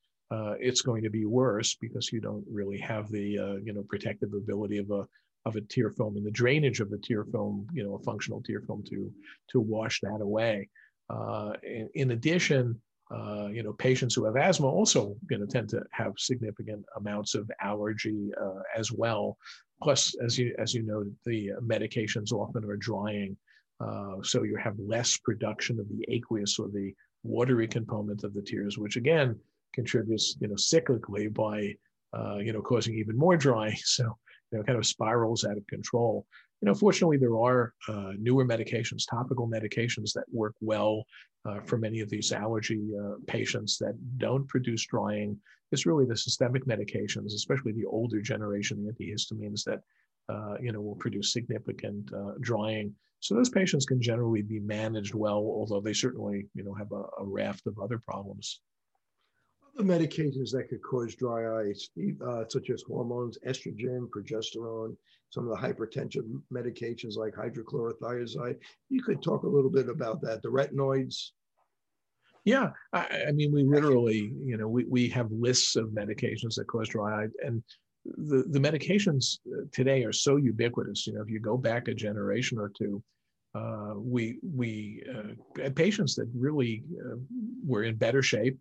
[0.59, 4.79] it's going to be worse because you don't really have the you know protective ability
[4.79, 5.07] of a
[5.45, 8.43] of a tear film and the drainage of the tear film, you know, a functional
[8.43, 9.13] tear film to
[9.51, 10.69] to wash that away.
[11.63, 12.81] in, in addition,
[13.13, 17.35] uh, you know, patients who have asthma also you know tend to have significant amounts
[17.35, 19.37] of allergy uh, as well.
[19.83, 23.37] Plus, as you as you know, the medications often are drying,
[23.81, 26.93] uh, so you have less production of the aqueous or the
[27.25, 29.37] watery component of the tears, which again
[29.75, 31.75] contributes you know cyclically by
[32.17, 33.77] uh, you know causing even more drying.
[33.85, 34.17] So
[34.53, 36.27] you know, kind of spirals out of control
[36.61, 41.05] you know, fortunately, there are uh, newer medications, topical medications that work well
[41.47, 45.39] uh, for many of these allergy uh, patients that don't produce drying.
[45.73, 49.81] It's really the systemic medications, especially the older generation antihistamines that,
[50.29, 52.95] uh, you know, will produce significant uh, drying.
[53.21, 57.05] So those patients can generally be managed well, although they certainly, you know, have a,
[57.23, 58.61] a raft of other problems.
[59.79, 61.91] Other medications that could cause dry eyes,
[62.27, 64.97] uh, such as hormones, estrogen, progesterone,
[65.31, 68.57] some of the hypertension medications like hydrochlorothiazide.
[68.89, 71.31] You could talk a little bit about that, the retinoids.
[72.45, 76.67] Yeah, I, I mean, we literally, you know, we, we have lists of medications that
[76.67, 77.63] cause dry eye, and
[78.05, 81.07] the, the medications uh, today are so ubiquitous.
[81.07, 83.03] You know, if you go back a generation or two,
[83.55, 87.17] uh, we we uh, had patients that really uh,
[87.65, 88.59] were in better shape.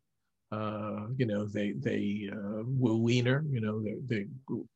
[0.52, 3.44] Uh, you know, they they uh, were leaner.
[3.50, 4.28] You know, the, the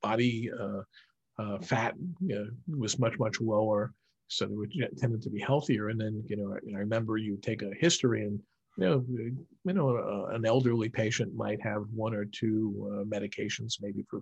[0.01, 3.93] body uh, fat you know, was much much lower,
[4.27, 5.89] so they were tended to be healthier.
[5.89, 8.39] And then you know, I remember you take a history and
[8.77, 9.05] you know,
[9.65, 14.21] you know, uh, an elderly patient might have one or two uh, medications, maybe for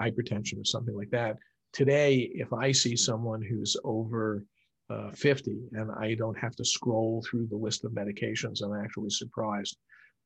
[0.00, 1.36] hypertension or something like that.
[1.72, 4.44] Today, if I see someone who's over
[4.90, 9.10] uh, 50 and I don't have to scroll through the list of medications, I'm actually
[9.10, 9.78] surprised.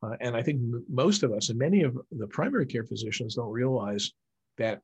[0.03, 3.35] Uh, and I think m- most of us and many of the primary care physicians
[3.35, 4.13] don't realize
[4.59, 4.81] that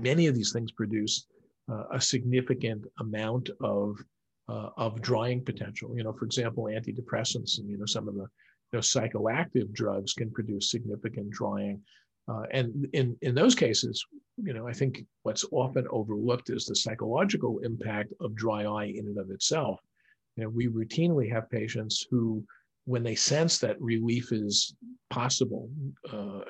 [0.00, 1.26] many of these things produce
[1.70, 3.98] uh, a significant amount of
[4.48, 5.96] uh, of drying potential.
[5.96, 10.12] You know, for example, antidepressants and you know some of the you know psychoactive drugs
[10.12, 11.82] can produce significant drying.
[12.28, 14.04] Uh, and in in those cases,
[14.36, 19.06] you know, I think what's often overlooked is the psychological impact of dry eye in
[19.06, 19.80] and of itself.
[20.36, 22.44] You know, we routinely have patients who,
[22.86, 24.74] when they sense that relief is
[25.10, 25.68] possible,
[26.12, 26.40] uh,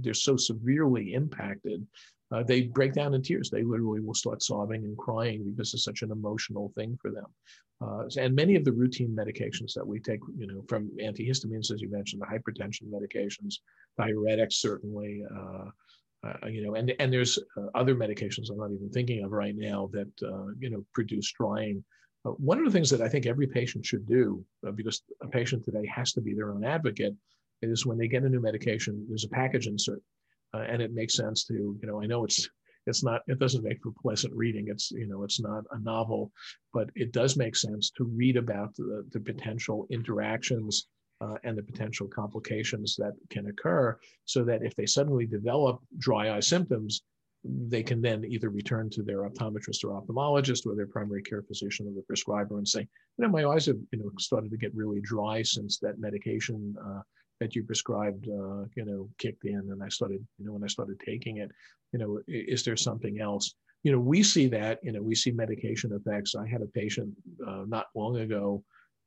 [0.00, 1.86] they're so severely impacted
[2.32, 3.50] uh, they break down in tears.
[3.50, 7.26] They literally will start sobbing and crying because it's such an emotional thing for them.
[7.80, 11.82] Uh, and many of the routine medications that we take, you know, from antihistamines, as
[11.82, 13.56] you mentioned, the hypertension medications,
[14.00, 15.64] diuretics, certainly, uh,
[16.24, 19.56] uh, you know, and and there's uh, other medications I'm not even thinking of right
[19.56, 21.82] now that uh, you know produce drying.
[22.24, 25.64] Uh, one of the things that I think every patient should do, because a patient
[25.64, 27.14] today has to be their own advocate,
[27.62, 30.02] is when they get a new medication, there's a package insert,
[30.52, 32.48] and it makes sense to, you know, I know it's
[32.86, 34.66] it's not it doesn't make for pleasant reading.
[34.68, 36.32] It's you know it's not a novel
[36.72, 40.86] but it does make sense to read about the, the potential interactions
[41.20, 46.34] uh, and the potential complications that can occur so that if they suddenly develop dry
[46.34, 47.02] eye symptoms
[47.44, 51.86] they can then either return to their optometrist or ophthalmologist or their primary care physician
[51.88, 54.74] or the prescriber and say you know my eyes have you know started to get
[54.74, 57.00] really dry since that medication uh,
[57.42, 60.68] that you prescribed, uh, you know, kicked in, and I started, you know, when I
[60.68, 61.50] started taking it,
[61.92, 63.54] you know, is there something else?
[63.82, 66.36] You know, we see that, you know, we see medication effects.
[66.36, 67.12] I had a patient
[67.44, 68.62] uh, not long ago,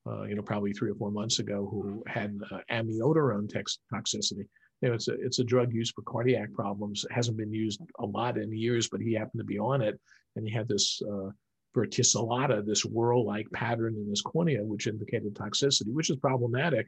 [0.05, 4.47] uh, you know, probably three or four months ago, who had uh, amiodarone tox- toxicity.
[4.81, 7.05] You know, it's a it's a drug used for cardiac problems.
[7.05, 9.99] It hasn't been used a lot in years, but he happened to be on it,
[10.35, 11.29] and he had this uh,
[11.75, 16.87] verticillata, this whirl-like pattern in his cornea, which indicated toxicity, which is problematic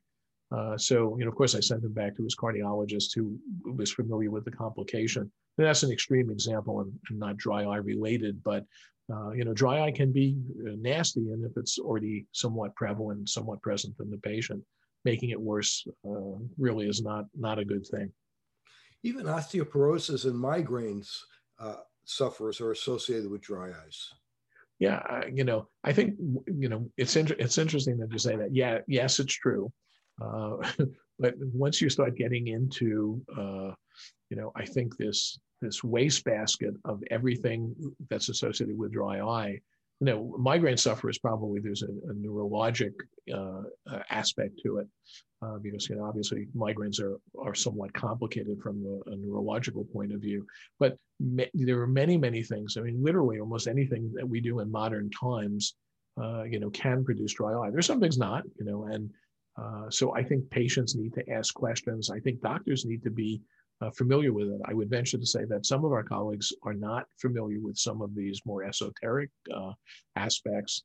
[0.50, 3.92] uh, so, you know, of course, I sent him back to his cardiologist who was
[3.92, 5.24] familiar with the complication.
[5.58, 8.64] And that's an extreme example and, and not dry eye related, but,
[9.12, 11.32] uh, you know, dry eye can be uh, nasty.
[11.32, 14.64] And if it's already somewhat prevalent, somewhat present in the patient,
[15.08, 18.12] making it worse uh, really is not, not a good thing.
[19.04, 21.10] Even osteoporosis and migraines
[21.60, 24.00] uh, sufferers are associated with dry eyes.
[24.80, 25.02] Yeah,
[25.34, 26.16] you know, I think
[26.64, 28.54] you know it's inter- it's interesting that you say that.
[28.54, 29.72] Yeah, yes, it's true.
[30.22, 30.58] Uh,
[31.20, 33.72] but once you start getting into, uh,
[34.30, 37.74] you know, I think this this wastebasket of everything
[38.10, 39.60] that's associated with dry eye.
[40.00, 42.94] You know, migraine sufferers probably there's a, a neurologic
[43.34, 44.88] uh, uh aspect to it
[45.42, 50.14] uh, because you know obviously migraines are are somewhat complicated from a, a neurological point
[50.14, 50.46] of view.
[50.80, 52.78] But there are many many things.
[52.78, 55.76] I mean, literally almost anything that we do in modern times,
[56.22, 57.72] uh, you know, can produce dry eye.
[57.72, 59.10] There's some things not, you know, and
[59.60, 62.10] uh, so I think patients need to ask questions.
[62.10, 63.42] I think doctors need to be
[63.82, 64.62] uh, familiar with it.
[64.66, 68.02] I would venture to say that some of our colleagues are not familiar with some
[68.02, 69.74] of these more esoteric uh,
[70.16, 70.84] aspects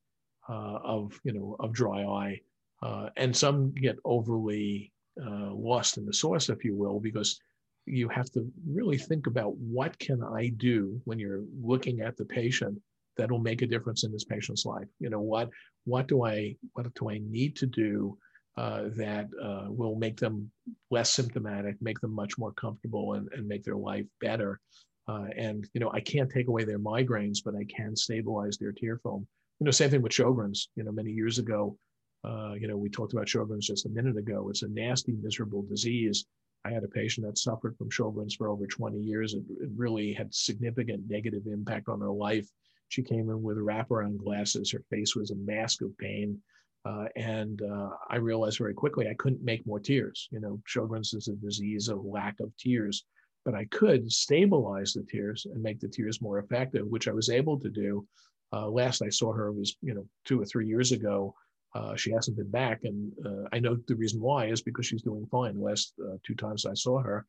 [0.49, 2.41] uh, of you know of dry eye,
[2.83, 7.39] uh, and some get overly lost in the sauce, if you will, because
[7.87, 12.25] you have to really think about what can I do when you're looking at the
[12.25, 12.81] patient
[13.17, 14.89] that will make a difference in this patient's life.
[15.01, 15.51] You know what
[15.85, 18.17] what do I what do I need to do
[18.57, 20.51] uh, that uh, will make them
[20.91, 24.61] less symptomatic, make them much more comfortable, and, and make their life better.
[25.09, 28.73] Uh, and you know, I can't take away their migraines, but I can stabilize their
[28.73, 29.27] tear film.
[29.59, 30.69] You know, same thing with Sjogren's.
[30.77, 31.77] You know, many years ago,
[32.25, 34.49] uh, you know, we talked about Sjogren's just a minute ago.
[34.51, 36.27] It's a nasty, miserable disease.
[36.65, 39.35] I had a patient that suffered from Sjogren's for over 20 years.
[39.35, 42.49] It, it really had significant negative impact on her life.
[42.89, 44.71] She came in with wraparound glasses.
[44.71, 46.39] Her face was a mask of pain.
[46.85, 50.29] Uh, and uh, I realized very quickly I couldn't make more tears.
[50.33, 53.05] You know, Sjogren's is a disease of lack of tears,
[53.45, 57.31] but I could stabilize the tears and make the tears more effective, which I was
[57.31, 58.07] able to do.
[58.53, 61.35] Uh, last I saw her was, you know, two or three years ago.
[61.75, 65.03] Uh, she hasn't been back, and uh, I know the reason why is because she's
[65.03, 65.59] doing fine.
[65.59, 67.25] Last uh, two times I saw her,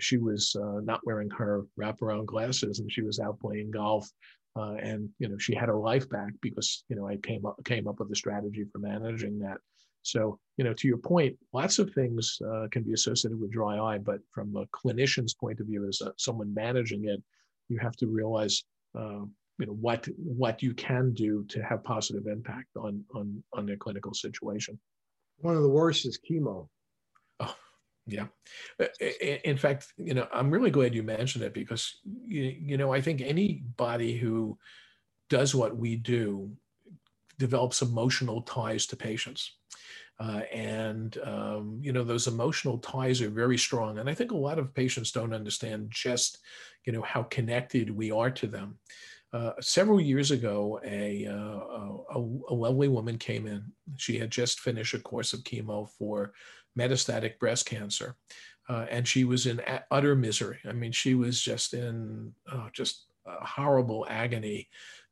[0.00, 4.10] she was not wearing her wraparound glasses, and she was out playing golf
[4.56, 7.56] uh, and you know she had her life back because you know I came up
[7.64, 9.58] came up with a strategy for managing that.
[10.02, 13.78] So you know to your point, lots of things uh, can be associated with dry
[13.78, 17.22] eye, but from a clinician's point of view, as a, someone managing it,
[17.68, 18.64] you have to realize
[18.98, 19.24] uh,
[19.58, 23.76] you know what what you can do to have positive impact on on on their
[23.76, 24.78] clinical situation.
[25.38, 26.68] One of the worst is chemo.
[27.40, 27.54] Oh,
[28.08, 28.26] yeah.
[28.80, 28.86] Uh,
[29.44, 33.20] in fact, you know, I'm really glad you mentioned it because, you, know, I think
[33.20, 34.58] anybody who
[35.28, 36.50] does what we do
[37.38, 39.52] develops emotional ties to patients.
[40.18, 43.98] Uh, and, um, you know, those emotional ties are very strong.
[43.98, 46.38] And I think a lot of patients don't understand just,
[46.84, 48.78] you know, how connected we are to them.
[49.32, 53.62] Uh, several years ago, a, uh, a, a, lovely woman came in.
[53.96, 56.32] She had just finished a course of chemo for
[56.78, 58.16] metastatic breast cancer.
[58.68, 60.58] Uh, and she was in utter misery.
[60.68, 64.68] I mean, she was just in oh, just horrible agony.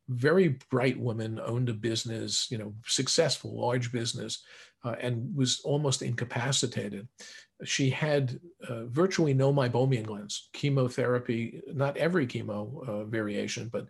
[0.08, 4.44] Very bright woman, owned a business, you know, successful, large business,
[4.84, 7.08] uh, and was almost incapacitated.
[7.64, 8.38] she had
[8.68, 10.50] uh, virtually no meibomian glands.
[10.52, 13.86] Chemotherapy, not every chemo uh, variation, but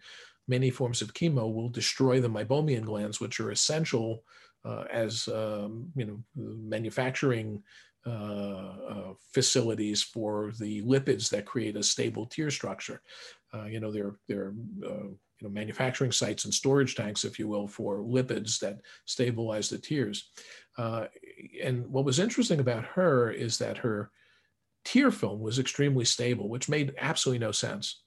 [0.49, 4.46] many forms of chemo will destroy the meibomian glands, which are essential uh,
[4.91, 7.63] as um, you know manufacturing
[8.07, 13.03] uh, uh, facilities for the lipids that create a stable tear structure.
[13.53, 17.67] Uh, you know, they're they're you know manufacturing sites and storage tanks, if you will,
[17.67, 20.31] for lipids that stabilize the tears.
[20.79, 21.07] Uh,
[21.61, 24.11] and what was interesting about her is that her
[24.85, 28.03] tear film was extremely stable, which made absolutely no sense.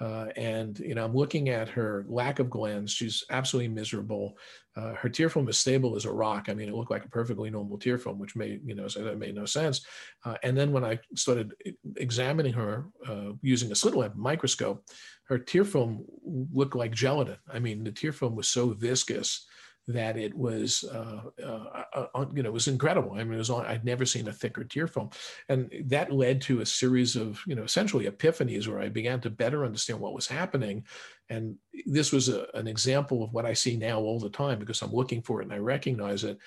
[0.00, 2.92] Uh, and you know, I'm looking at her lack of glands.
[2.92, 4.36] She's absolutely miserable.
[4.76, 6.48] Uh, her tear film is stable as a rock.
[6.48, 9.04] I mean, it looked like a perfectly normal tear film, which made you know so
[9.04, 9.86] that made no sense.
[10.24, 11.54] Uh, and then when I started
[11.96, 14.84] examining her uh, using a slit lamp microscope,
[15.24, 17.36] her tear film looked like gelatin.
[17.52, 19.46] I mean, the tear film was so viscous
[19.86, 23.12] that it was, uh, uh, uh, you know, it was incredible.
[23.12, 25.10] I mean, it was on, I'd never seen a thicker tear film.
[25.48, 29.30] And that led to a series of, you know, essentially epiphanies where I began to
[29.30, 30.84] better understand what was happening.
[31.28, 31.56] And
[31.86, 34.92] this was a, an example of what I see now all the time because I'm
[34.92, 36.38] looking for it and I recognize it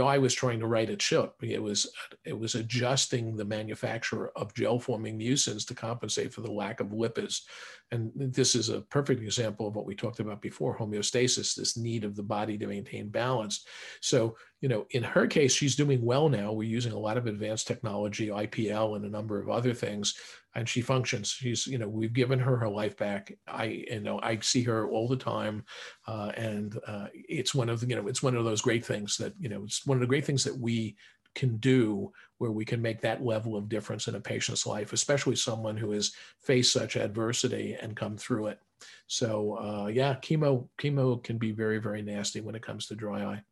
[0.00, 1.34] eye was trying to write a chip.
[1.42, 1.90] It was
[2.24, 6.88] it was adjusting the manufacture of gel forming mucins to compensate for the lack of
[6.88, 7.42] lipids.
[7.90, 12.04] And this is a perfect example of what we talked about before, homeostasis, this need
[12.04, 13.66] of the body to maintain balance.
[14.00, 16.52] So, you know, in her case, she's doing well now.
[16.52, 20.14] We're using a lot of advanced technology, IPL and a number of other things
[20.54, 21.30] and she functions.
[21.30, 23.36] She's, you know, we've given her her life back.
[23.48, 25.64] I, you know, I see her all the time,
[26.06, 29.16] uh, and uh, it's one of the, you know, it's one of those great things
[29.18, 30.96] that, you know, it's one of the great things that we
[31.34, 35.34] can do where we can make that level of difference in a patient's life, especially
[35.34, 38.60] someone who has faced such adversity and come through it.
[39.06, 43.24] So, uh, yeah, chemo chemo can be very very nasty when it comes to dry
[43.24, 43.42] eye.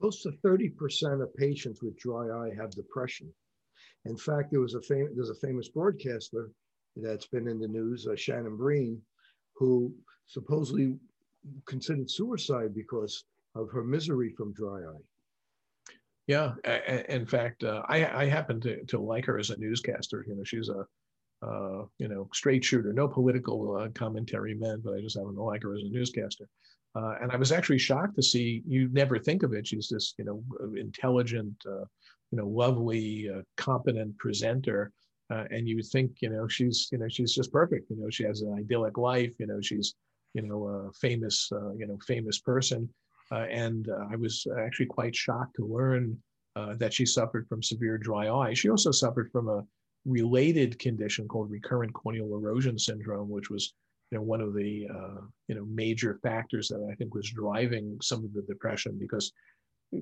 [0.00, 3.32] Close to 30% of patients with dry eye have depression.
[4.06, 6.50] In fact, there was a fam- there's a famous broadcaster
[6.96, 9.00] that's been in the news, uh, Shannon Bream,
[9.54, 9.94] who
[10.26, 10.96] supposedly
[11.66, 13.24] considered suicide because
[13.54, 15.04] of her misery from dry eye.
[16.26, 16.54] Yeah,
[17.08, 20.24] in fact, uh, I, I happen to, to like her as a newscaster.
[20.26, 20.86] You know, she's a
[21.44, 25.42] uh, you know straight shooter, no political uh, commentary meant, but I just happen to
[25.42, 26.48] like her as a newscaster.
[26.96, 29.66] Uh, and I was actually shocked to see you never think of it.
[29.66, 30.42] She's this you know
[30.76, 31.84] intelligent, uh,
[32.34, 34.90] you know, lovely, uh, competent presenter.
[35.30, 37.88] Uh, and you think, you know, she's, you know, she's just perfect.
[37.90, 39.30] You know, she has an idyllic life.
[39.38, 39.94] You know, she's,
[40.34, 42.88] you know, a famous, uh, you know, famous person.
[43.30, 46.18] Uh, and uh, I was actually quite shocked to learn
[46.56, 48.52] uh, that she suffered from severe dry eye.
[48.52, 49.62] She also suffered from a
[50.04, 53.74] related condition called recurrent corneal erosion syndrome, which was,
[54.10, 54.88] you know, one of the,
[55.46, 59.32] you know, major factors that I think was driving some of the depression because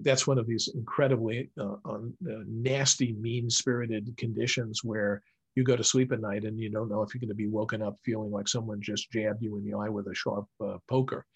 [0.00, 1.98] that's one of these incredibly uh, uh,
[2.46, 5.22] nasty, mean spirited conditions where
[5.54, 7.48] you go to sleep at night and you don't know if you're going to be
[7.48, 10.78] woken up feeling like someone just jabbed you in the eye with a sharp uh,
[10.88, 11.26] poker.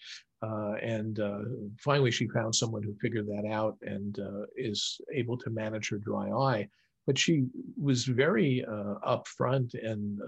[0.41, 1.39] Uh, and uh,
[1.79, 5.97] finally, she found someone who figured that out and uh, is able to manage her
[5.97, 6.67] dry eye.
[7.05, 7.45] But she
[7.81, 10.19] was very upfront and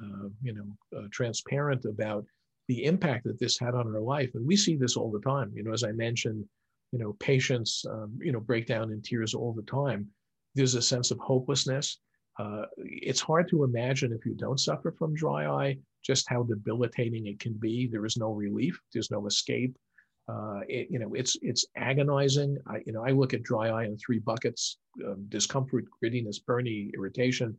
[0.41, 2.25] you know transparent about
[2.69, 4.29] the impact that this had on her life.
[4.33, 5.51] And we see this all the time.
[5.53, 6.45] You know, as I mentioned,
[6.91, 10.07] you know, patients, um, you know, break down in tears all the time.
[10.55, 11.99] There's a sense of hopelessness.
[12.39, 17.27] Uh, it's hard to imagine if you don't suffer from dry eye, just how debilitating
[17.27, 17.87] it can be.
[17.87, 18.79] There is no relief.
[18.93, 19.75] There's no escape.
[20.29, 22.57] Uh, it, you know, it's it's agonizing.
[22.67, 24.77] I, you know, I look at dry eye in three buckets:
[25.29, 27.57] discomfort, grittiness, burning, irritation.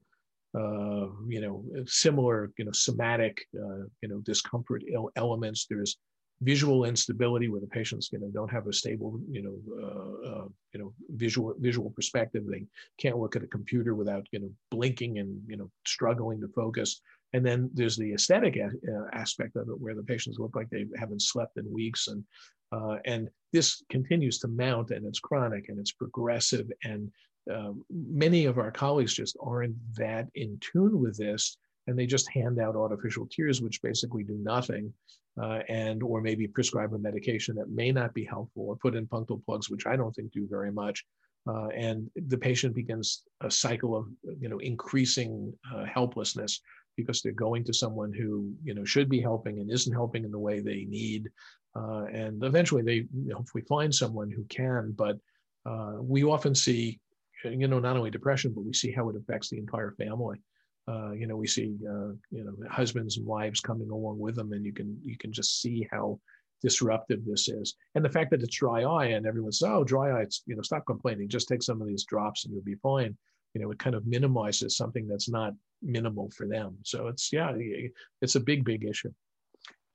[0.53, 4.83] Uh, you know, similar, you know, somatic, uh, you know, discomfort
[5.15, 5.67] elements.
[5.69, 5.97] There's
[6.43, 10.49] visual instability where the patients you know don't have a stable you know uh, uh,
[10.73, 12.45] you know visual visual perspective.
[12.47, 12.67] They
[12.99, 17.01] can't look at a computer without you know blinking and you know struggling to focus.
[17.33, 20.69] And then there's the aesthetic a- uh, aspect of it where the patients look like
[20.69, 22.25] they haven't slept in weeks and
[22.73, 26.71] uh, and this continues to mount and it's chronic and it's progressive.
[26.85, 27.11] And
[27.53, 31.57] um, many of our colleagues just aren't that in tune with this
[31.87, 34.93] and they just hand out artificial tears, which basically do nothing,
[35.41, 39.07] uh, and or maybe prescribe a medication that may not be helpful, or put in
[39.07, 41.05] punctal plugs, which I don't think do very much.
[41.49, 44.07] Uh, and the patient begins a cycle of
[44.39, 46.61] you know increasing uh, helplessness
[46.97, 50.31] because they're going to someone who you know should be helping and isn't helping in
[50.31, 51.29] the way they need,
[51.77, 54.93] uh, and eventually they hopefully find someone who can.
[54.97, 55.19] But
[55.65, 57.01] uh, we often see
[57.45, 60.43] you know not only depression, but we see how it affects the entire family.
[60.91, 64.53] Uh, you know, we see uh, you know husbands and wives coming along with them,
[64.53, 66.19] and you can you can just see how
[66.63, 67.77] disruptive this is.
[67.95, 70.57] And the fact that it's dry eye, and everyone says, "Oh, dry eye, it's, you
[70.57, 71.29] know, stop complaining.
[71.29, 73.17] Just take some of these drops, and you'll be fine."
[73.55, 76.77] you know, it kind of minimizes something that's not minimal for them.
[76.85, 77.53] So it's, yeah,
[78.23, 79.13] it's a big, big issue.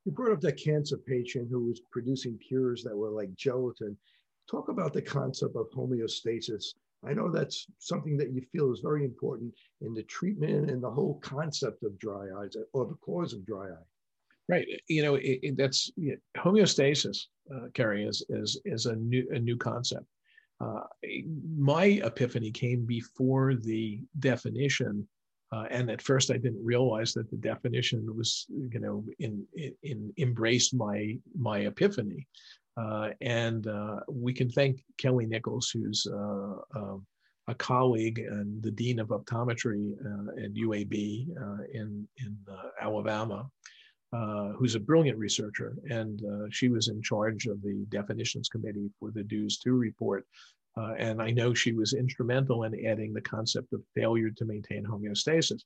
[0.05, 3.97] You brought up that cancer patient who was producing cures that were like gelatin.
[4.49, 6.65] Talk about the concept of homeostasis.
[7.07, 10.89] I know that's something that you feel is very important in the treatment and the
[10.89, 13.87] whole concept of dry eyes or the cause of dry eye.
[14.47, 14.67] Right.
[14.87, 15.91] You know, it, it, that's
[16.37, 17.17] homeostasis,
[17.53, 20.05] uh, Kerry, is, is, is a new, a new concept.
[20.61, 20.81] Uh,
[21.57, 25.07] my epiphany came before the definition.
[25.51, 29.73] Uh, and at first, I didn't realize that the definition was, you know, in, in,
[29.83, 32.27] in embraced my my epiphany.
[32.77, 37.05] Uh, and uh, we can thank Kelly Nichols, who's uh, um,
[37.47, 39.93] a colleague and the dean of optometry
[40.43, 41.27] at UAB
[41.73, 42.37] in in
[42.81, 43.49] Alabama,
[44.15, 48.89] uh, who's a brilliant researcher, and uh, she was in charge of the definitions committee
[48.99, 50.25] for the DEWS 2 report.
[50.77, 54.85] Uh, and I know she was instrumental in adding the concept of failure to maintain
[54.85, 55.63] homeostasis.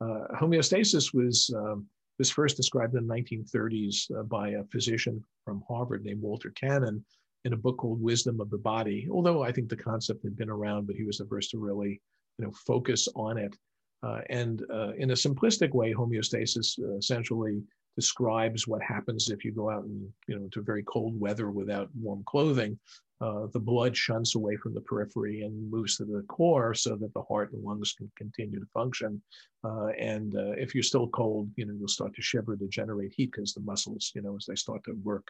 [0.00, 1.86] Uh, homeostasis was, um,
[2.20, 7.02] was first described in the 1930s uh, by a physician from Harvard named Walter Cannon
[7.46, 9.08] in a book called Wisdom of the Body.
[9.10, 11.98] Although I think the concept had been around, but he was the first to really
[12.38, 13.56] you know, focus on it.
[14.02, 17.62] Uh, and uh, in a simplistic way, homeostasis uh, essentially
[17.96, 21.88] describes what happens if you go out and you know to very cold weather without
[21.98, 22.78] warm clothing.
[23.20, 27.12] Uh, the blood shunts away from the periphery and moves to the core so that
[27.12, 29.20] the heart and lungs can continue to function.
[29.62, 33.12] Uh, and uh, if you're still cold, you know, you'll start to shiver to generate
[33.14, 35.26] heat because the muscles, you know, as they start to work,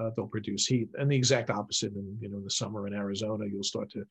[0.00, 0.88] uh, they'll produce heat.
[0.98, 4.04] And the exact opposite in, you know, the summer in Arizona, you'll start to,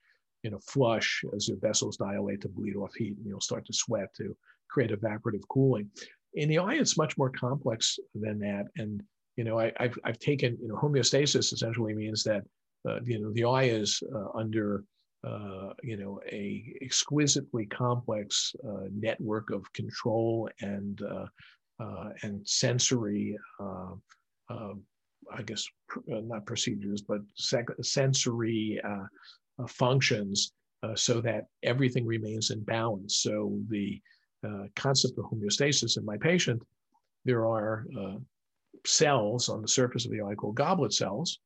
[0.43, 3.73] you know, flush as your vessels dilate to bleed off heat and you'll start to
[3.73, 4.35] sweat to
[4.69, 5.89] create evaporative cooling
[6.33, 8.65] in the eye, it's much more complex than that.
[8.77, 9.01] And
[9.35, 12.43] you know, I, have I've taken you know homeostasis essentially means that
[13.03, 14.83] you know the eye is uh, under
[15.25, 21.25] uh, you know a exquisitely complex uh, network of control and uh,
[21.83, 23.37] uh, and sensory.
[25.31, 25.63] I guess
[26.07, 28.81] not procedures, but sec- sensory
[29.67, 30.53] functions,
[30.95, 33.19] so that everything remains in balance.
[33.19, 34.01] So the
[34.45, 36.61] uh, concept of homeostasis in my patient,
[37.25, 38.15] there are uh,
[38.85, 41.39] cells on the surface of the eye called goblet cells,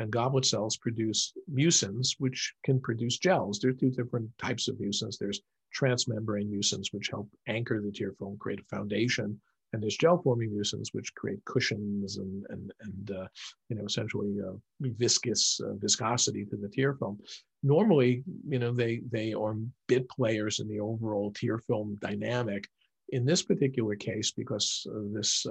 [0.00, 3.58] and goblet cells produce mucins, which can produce gels.
[3.58, 5.18] There are two different types of mucins.
[5.18, 5.40] There's
[5.78, 9.40] transmembrane mucins, which help anchor the tear film, create a foundation,
[9.72, 13.26] and there's gel-forming mucins, which create cushions and and and uh,
[13.68, 17.18] you know essentially uh, viscous uh, viscosity to the tear film
[17.62, 22.68] normally, you know, they they are bit players in the overall tear film dynamic.
[23.10, 25.46] In this particular case, because uh, this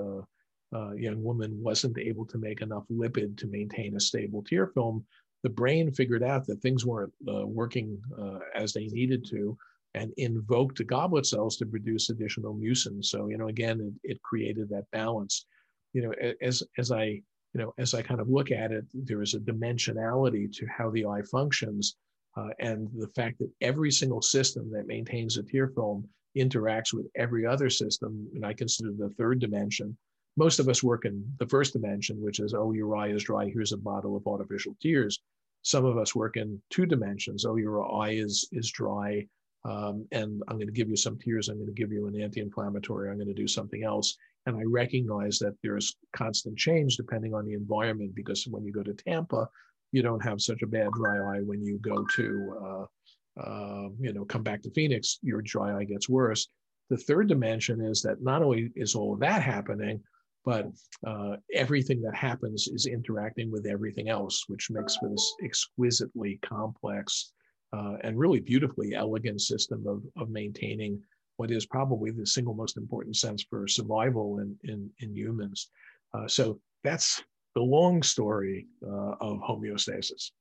[0.74, 5.06] uh, young woman wasn't able to make enough lipid to maintain a stable tear film,
[5.44, 9.58] the brain figured out that things weren't uh, working uh, as they needed to,
[9.96, 13.04] and invoked the goblet cells to produce additional mucin.
[13.04, 15.46] So, you know, again, it, it created that balance.
[15.94, 17.22] You know, as as I
[17.54, 20.92] you know, as I kind of look at it, there is a dimensionality to how
[20.92, 21.96] the eye functions.
[22.38, 26.08] Uh, and the fact that every single system that maintains a tear film
[26.38, 29.98] interacts with every other system, and I consider the third dimension.
[30.40, 33.50] Most of us work in the first dimension, which is, oh, your eye is dry,
[33.50, 35.20] here's a bottle of artificial tears.
[35.64, 39.28] Some of us work in two dimensions, oh, your eye is, is dry,
[39.66, 42.20] um, and I'm going to give you some tears, I'm going to give you an
[42.20, 44.16] anti-inflammatory, I'm going to do something else.
[44.46, 48.82] And I recognize that there's constant change depending on the environment because when you go
[48.82, 49.46] to Tampa,
[49.92, 51.42] you don't have such a bad dry eye.
[51.42, 52.28] When you go to,
[52.64, 56.48] uh, uh, you know, come back to Phoenix, your dry eye gets worse.
[56.90, 60.02] The third dimension is that not only is all of that happening,
[60.46, 60.68] but
[61.06, 67.34] uh, everything that happens is interacting with everything else, which makes for this exquisitely complex
[67.74, 71.02] uh, and really beautifully elegant system of, of maintaining
[71.38, 75.70] what is probably the single most important sense for survival in, in, in humans.
[76.14, 77.24] Uh, so that's
[77.56, 80.32] the long story uh, of homeostasis.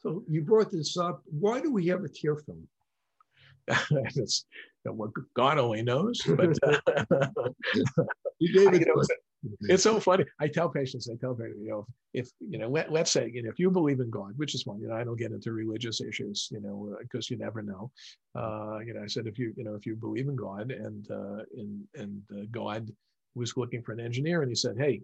[0.00, 1.22] So you brought this up.
[1.26, 2.68] Why do we have a tear film?
[4.14, 4.46] That's
[4.84, 6.20] what God only knows.
[6.26, 6.78] But uh,
[8.38, 8.86] you gave it.
[8.86, 9.02] You know,
[9.62, 10.24] it's so funny.
[10.40, 13.42] I tell patients, I tell patients, you know, if you know, let, let's say, you
[13.42, 15.52] know, if you believe in God, which is fine, you know, I don't get into
[15.52, 17.90] religious issues, you know, because uh, you never know.
[18.34, 21.08] Uh, you know, I said if you, you know, if you believe in God and
[21.10, 22.90] uh, in and uh, God
[23.34, 25.02] was looking for an engineer, and he said, hey,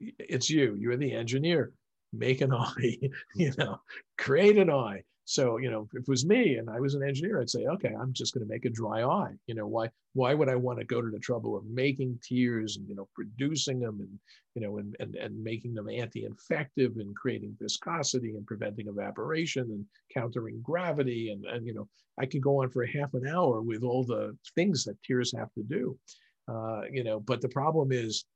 [0.00, 1.72] it's you, you're the engineer,
[2.12, 2.98] make an eye,
[3.34, 3.80] you know,
[4.18, 5.02] create an eye.
[5.32, 7.94] So, you know, if it was me and I was an engineer, I'd say, okay,
[7.98, 9.32] I'm just going to make a dry eye.
[9.46, 12.76] You know, why why would I want to go to the trouble of making tears
[12.76, 14.18] and, you know, producing them and,
[14.54, 19.86] you know, and and, and making them anti-infective and creating viscosity and preventing evaporation and
[20.12, 21.30] countering gravity.
[21.30, 21.88] And, and you know,
[22.20, 25.52] I could go on for half an hour with all the things that tears have
[25.54, 25.98] to do.
[26.46, 28.26] Uh, you know, but the problem is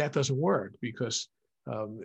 [0.00, 1.28] that doesn't work because
[1.68, 2.00] um,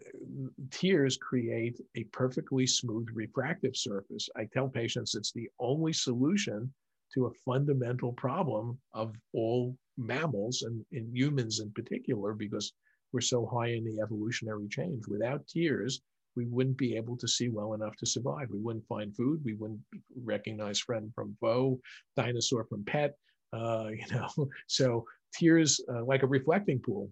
[0.72, 4.30] tears create a perfectly smooth refractive surface.
[4.36, 6.74] I tell patients it's the only solution
[7.14, 12.74] to a fundamental problem of all mammals and in humans in particular, because
[13.14, 15.08] we're so high in the evolutionary change.
[15.08, 16.02] Without tears,
[16.36, 18.50] we wouldn't be able to see well enough to survive.
[18.52, 19.42] We wouldn't find food.
[19.46, 19.82] We wouldn't
[20.24, 21.80] recognize friend from foe,
[22.18, 23.16] dinosaur from pet.
[23.54, 27.12] Uh, you know, so tears, uh, like a reflecting pool,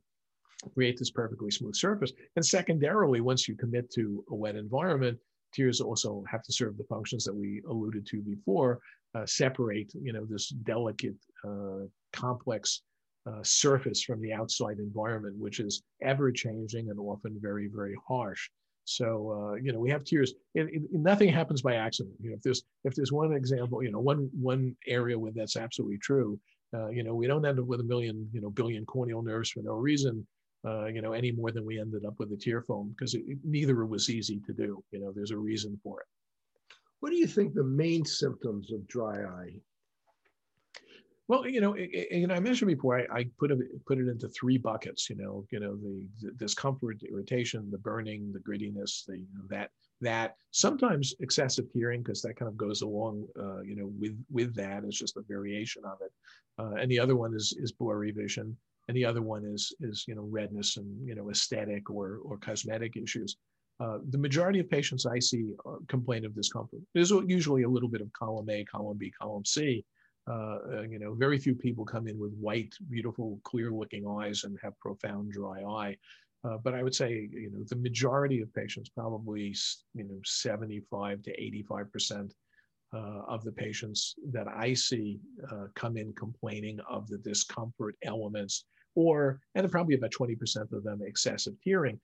[0.69, 2.11] create this perfectly smooth surface.
[2.35, 5.17] And secondarily, once you commit to a wet environment,
[5.53, 8.79] tears also have to serve the functions that we alluded to before,
[9.15, 12.81] uh, separate, you know, this delicate, uh, complex
[13.25, 18.49] uh, surface from the outside environment, which is ever changing and often very, very harsh.
[18.85, 20.33] So uh, you know, we have tears.
[20.55, 22.15] It, it, nothing happens by accident.
[22.19, 25.55] You know, if there's if there's one example, you know, one one area where that's
[25.55, 26.39] absolutely true.
[26.73, 29.51] Uh, you know, we don't end up with a million, you know, billion corneal nerves
[29.51, 30.25] for no reason
[30.65, 33.85] uh, you know, any more than we ended up with the tear foam because neither
[33.85, 34.83] was easy to do.
[34.91, 36.07] You know, there's a reason for it.
[36.99, 39.55] What do you think the main symptoms of dry eye?
[41.27, 43.97] Well, you know, it, it, you know, I mentioned before, I, I, put it put
[43.97, 45.09] it into three buckets.
[45.09, 49.27] You know, you know, the, the discomfort, the irritation, the burning, the grittiness, the you
[49.33, 53.91] know, that that sometimes excessive tearing because that kind of goes along, uh, you know,
[53.97, 54.83] with with that.
[54.83, 56.11] It's just a variation of it.
[56.59, 58.57] Uh, and the other one is is blurry vision
[58.91, 62.37] and the other one is is you know redness and you know aesthetic or or
[62.37, 63.37] cosmetic issues.
[63.79, 66.81] Uh, the majority of patients I see uh, complain of discomfort.
[66.93, 69.85] There's usually a little bit of column A, column B, column C.
[70.29, 74.59] Uh, uh, you know, very few people come in with white, beautiful, clear-looking eyes and
[74.61, 75.97] have profound dry eye.
[76.43, 79.55] Uh, but I would say, you know, the majority of patients, probably,
[79.95, 82.33] you know, 75 to 85 percent
[82.93, 85.21] uh, of the patients that I see
[85.75, 88.65] come in complaining of the discomfort elements,
[88.95, 91.99] or, and probably about 20% of them excessive tearing.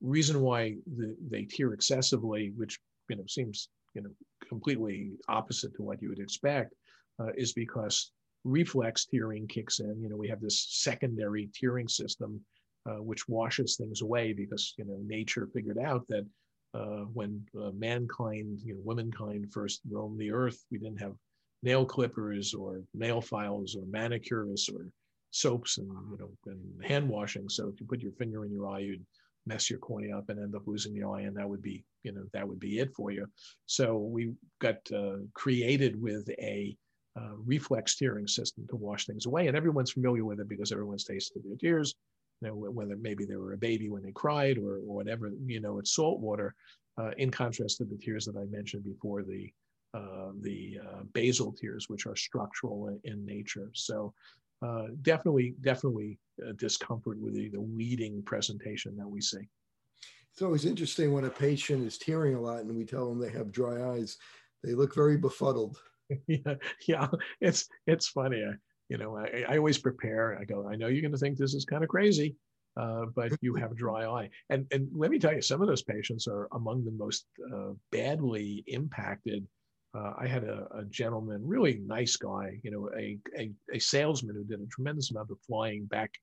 [0.00, 2.78] Reason why the, they tear excessively, which
[3.08, 4.10] you know seems you know
[4.48, 6.74] completely opposite to what you would expect,
[7.20, 8.10] uh, is because
[8.44, 10.02] reflex tearing kicks in.
[10.02, 12.40] You know, we have this secondary tearing system
[12.84, 16.26] uh, which washes things away because you know nature figured out that
[16.74, 21.14] uh, when uh, mankind, you know, womankind first roamed the earth, we didn't have
[21.62, 24.86] nail clippers or nail files or manicures or
[25.32, 27.48] soaps and you know and hand washing.
[27.48, 29.04] So if you put your finger in your eye, you'd
[29.46, 32.12] mess your cornea up and end up losing the eye, and that would be you
[32.12, 33.26] know that would be it for you.
[33.66, 36.76] So we got uh, created with a
[37.18, 41.04] uh, reflex tearing system to wash things away, and everyone's familiar with it because everyone's
[41.04, 41.94] tasted their tears
[42.42, 45.60] you know, whether maybe they were a baby when they cried or, or whatever, you
[45.60, 46.54] know, it's salt water,
[46.98, 49.52] uh, in contrast to the tears that I mentioned before, the
[49.94, 53.70] uh, the uh, basal tears, which are structural in, in nature.
[53.74, 54.14] So
[54.64, 56.18] uh, definitely, definitely
[56.56, 59.48] discomfort with the, the leading presentation that we see.
[60.32, 63.30] It's always interesting when a patient is tearing a lot and we tell them they
[63.30, 64.16] have dry eyes.
[64.64, 65.78] They look very befuddled.
[66.26, 66.54] yeah,
[66.86, 67.08] yeah,
[67.40, 68.44] it's it's funny
[68.92, 70.38] you know, I, I always prepare.
[70.38, 72.36] I go, I know you're going to think this is kind of crazy,
[72.78, 74.28] uh, but you have dry eye.
[74.50, 77.72] And and let me tell you, some of those patients are among the most uh,
[77.90, 79.46] badly impacted.
[79.94, 84.34] Uh, I had a, a, gentleman, really nice guy, you know, a, a, a salesman
[84.34, 86.14] who did a tremendous amount of flying back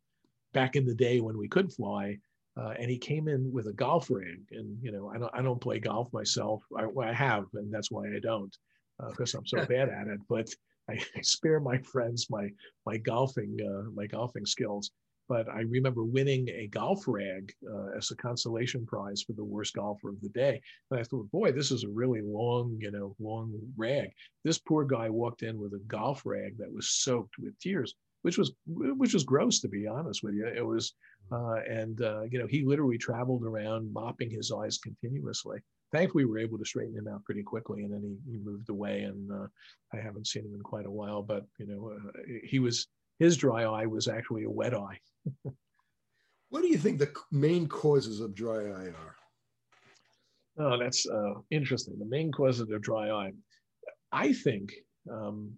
[0.53, 2.17] back in the day when we could fly.
[2.57, 5.41] Uh, and he came in with a golf rig, and you know, I don't I
[5.41, 6.63] don't play golf myself.
[6.75, 8.55] I, I have, and that's why I don't,
[9.09, 10.19] because uh, I'm so bad at it.
[10.27, 10.49] But
[10.89, 12.49] I, I spare my friends my
[12.85, 14.91] my golfing uh, my golfing skills.
[15.29, 19.75] But I remember winning a golf rag uh, as a consolation prize for the worst
[19.75, 20.59] golfer of the day.
[20.89, 24.09] And I thought, boy, this is a really long, you know, long rag.
[24.43, 28.39] This poor guy walked in with a golf rag that was soaked with tears, which
[28.39, 30.47] was which was gross to be honest with you.
[30.47, 30.93] It was,
[31.31, 35.59] uh, and uh, you know, he literally traveled around mopping his eyes continuously
[35.91, 38.69] thankfully we were able to straighten him out pretty quickly and then he, he moved
[38.69, 39.47] away and uh,
[39.91, 42.87] i haven't seen him in quite a while but you know uh, he was
[43.19, 44.99] his dry eye was actually a wet eye.
[46.51, 49.15] What do you think the main causes of dry eye are?
[50.57, 51.99] Oh that's uh, interesting.
[51.99, 53.31] The main causes of dry eye
[54.11, 54.73] i think
[55.11, 55.51] um,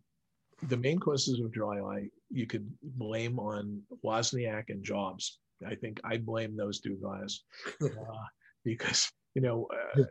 [0.68, 5.40] the main causes of dry eye you could blame on wozniak and jobs.
[5.66, 7.42] I think i blame those two guys
[7.82, 8.26] uh,
[8.66, 10.04] because you know, uh,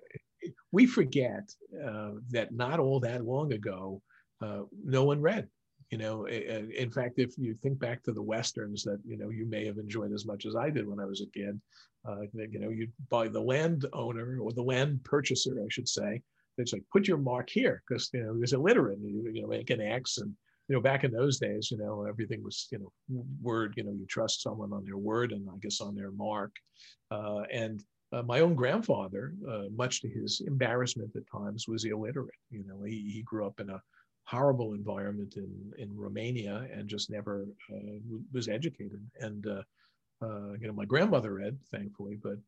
[0.72, 1.50] we forget
[1.84, 4.00] uh, that not all that long ago,
[4.42, 5.48] uh, no one read.
[5.90, 9.44] You know, in fact, if you think back to the westerns that you know you
[9.44, 11.60] may have enjoyed as much as I did when I was a kid,
[12.08, 16.22] uh, you know, you buy the landowner or the land purchaser, I should say.
[16.58, 18.98] It's like put your mark here because you know there's illiterate.
[19.02, 20.32] You, you know, make an X and
[20.70, 23.90] you know, back in those days, you know, everything was, you know, word, you know,
[23.90, 26.54] you trust someone on their word and I guess on their mark.
[27.10, 27.82] Uh, and
[28.12, 32.38] uh, my own grandfather, uh, much to his embarrassment at times, was illiterate.
[32.50, 33.82] You know, he, he grew up in a
[34.30, 37.98] horrible environment in, in Romania and just never uh,
[38.32, 39.04] was educated.
[39.18, 39.62] And, uh,
[40.22, 42.38] uh, you know, my grandmother read, thankfully, but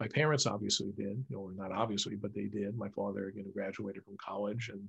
[0.00, 2.76] my parents obviously did, or not obviously, but they did.
[2.76, 4.88] My father, you know, graduated from college and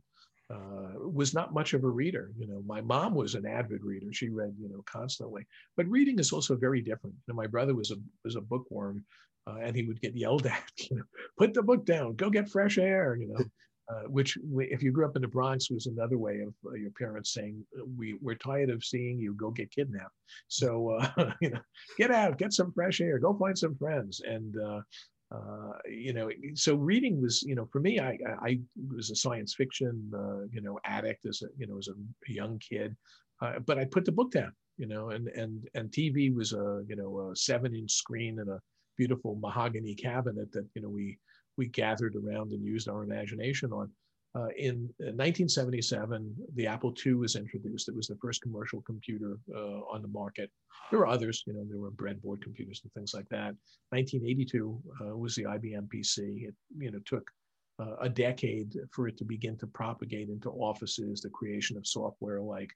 [0.49, 2.31] uh, was not much of a reader.
[2.37, 5.45] You know, my mom was an avid reader; she read, you know, constantly.
[5.75, 7.15] But reading is also very different.
[7.15, 9.05] You know, my brother was a was a bookworm,
[9.45, 10.71] uh, and he would get yelled at.
[10.89, 11.03] You know,
[11.37, 13.15] put the book down, go get fresh air.
[13.15, 13.45] You know.
[13.89, 16.91] Uh, which, if you grew up in the Bronx, was another way of uh, your
[16.91, 17.65] parents saying,
[17.97, 19.33] "We we're tired of seeing you.
[19.33, 20.13] Go get kidnapped.
[20.49, 21.61] So uh, you know,
[21.97, 24.81] get out, get some fresh air, go find some friends." And uh,
[25.33, 28.59] uh, you know, so reading was, you know, for me, I, I
[28.93, 32.59] was a science fiction, uh, you know, addict as a, you know, as a young
[32.59, 32.95] kid,
[33.41, 36.83] uh, but I put the book down, you know, and and and TV was a,
[36.87, 38.59] you know, a seven-inch screen and a
[38.97, 41.17] beautiful mahogany cabinet that you know we
[41.57, 43.91] we gathered around and used our imagination on.
[44.35, 47.87] Uh, in 1977, the Apple II was introduced.
[47.87, 50.51] It was the first commercial computer uh, on the market.
[50.91, 53.55] There were others, you know, there were breadboard computers and things like that.
[53.89, 56.49] 1982 uh, was the IBM PC.
[56.49, 57.31] It, you know, took
[57.79, 62.41] uh, a decade for it to begin to propagate into offices, the creation of software
[62.41, 62.71] like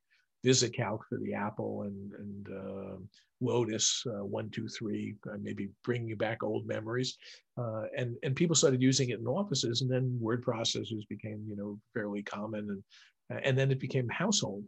[0.46, 2.98] VisiCalc for the Apple and, and uh,
[3.42, 7.18] Lotus uh, one two three, uh, maybe bringing you back old memories,
[7.58, 11.56] uh, and and people started using it in offices, and then word processors became you
[11.56, 12.82] know fairly common,
[13.30, 14.64] and and then it became household.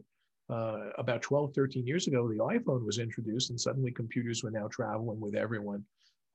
[0.50, 4.68] Uh, about 12, 13 years ago, the iPhone was introduced, and suddenly computers were now
[4.68, 5.82] traveling with everyone.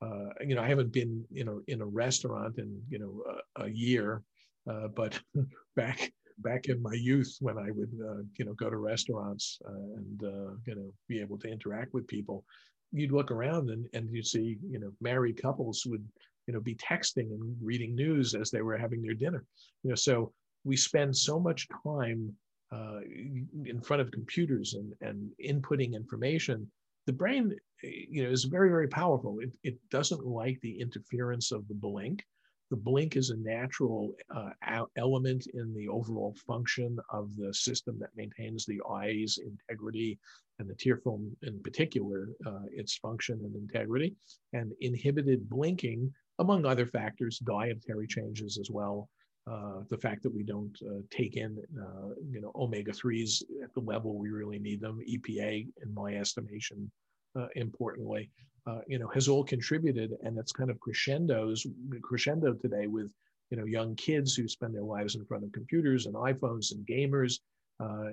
[0.02, 3.24] Uh, you know, I haven't been you know in a restaurant in you know
[3.58, 4.24] a, a year,
[4.66, 5.20] but
[5.76, 6.12] back
[6.42, 10.24] back in my youth when I would, uh, you know, go to restaurants uh, and,
[10.24, 12.46] uh, you know, be able to interact with people,
[12.92, 16.06] you'd look around and, and you'd see, you know, married couples would,
[16.48, 19.46] you know, be texting and reading news as they were having their dinner.
[19.84, 20.34] You know, so
[20.64, 22.34] we spend so much time
[22.72, 23.00] uh,
[23.66, 26.70] in front of computers and, and inputting information.
[27.06, 29.40] The brain, you know, is very, very powerful.
[29.40, 32.24] It, it doesn't like the interference of the blink
[32.70, 34.52] the blink is a natural uh,
[34.96, 40.20] element in the overall function of the system that maintains the eye's integrity
[40.60, 44.16] and the tear film in particular, uh, its function and integrity.
[44.54, 49.10] And inhibited blinking, among other factors, dietary changes as well.
[49.50, 53.74] Uh, the fact that we don't uh, take in, uh, you know, omega threes at
[53.74, 56.92] the level we really need them, EPA, in my estimation,
[57.36, 58.30] uh, importantly,
[58.70, 61.66] uh, you know, has all contributed, and it's kind of crescendos
[62.02, 63.12] crescendo today with
[63.50, 66.86] you know young kids who spend their lives in front of computers and iPhones and
[66.86, 67.40] gamers,
[67.80, 68.12] uh,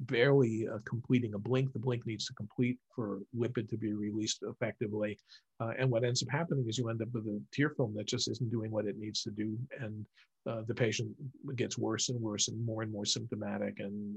[0.00, 1.72] barely uh, completing a blink.
[1.72, 5.18] The blink needs to complete for lipid to be released effectively,
[5.60, 8.06] uh, and what ends up happening is you end up with a tear film that
[8.06, 10.04] just isn't doing what it needs to do, and
[10.46, 11.10] uh, the patient
[11.56, 14.16] gets worse and worse and more and more symptomatic, and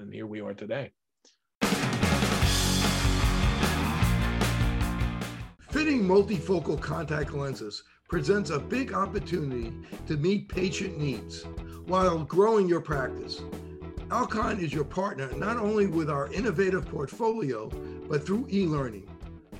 [0.00, 0.92] and here we are today.
[5.70, 9.72] Fitting multifocal contact lenses presents a big opportunity
[10.08, 11.44] to meet patient needs
[11.86, 13.40] while growing your practice.
[14.10, 17.68] Alcon is your partner not only with our innovative portfolio,
[18.08, 19.08] but through e learning.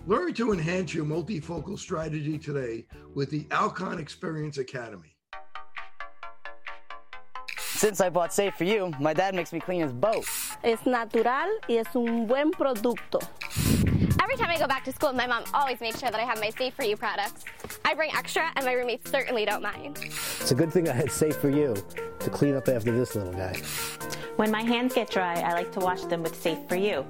[0.09, 5.15] Learn to enhance your multifocal strategy today with the Alcon Experience Academy.
[7.57, 10.25] Since I bought Safe for You, my dad makes me clean his boat.
[10.65, 13.21] Es natural y es un buen producto.
[14.31, 16.39] Every time I go back to school, my mom always makes sure that I have
[16.39, 17.45] my Safe For You products.
[17.85, 19.99] I bring extra, and my roommates certainly don't mind.
[20.05, 21.75] It's a good thing I had Safe For You
[22.21, 23.61] to clean up after this little guy.
[24.37, 27.05] When my hands get dry, I like to wash them with Safe For You.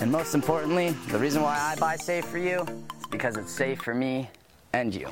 [0.00, 2.66] And most importantly, the reason why I buy Safe For You
[3.00, 4.28] is because it's safe for me
[4.74, 5.08] and you.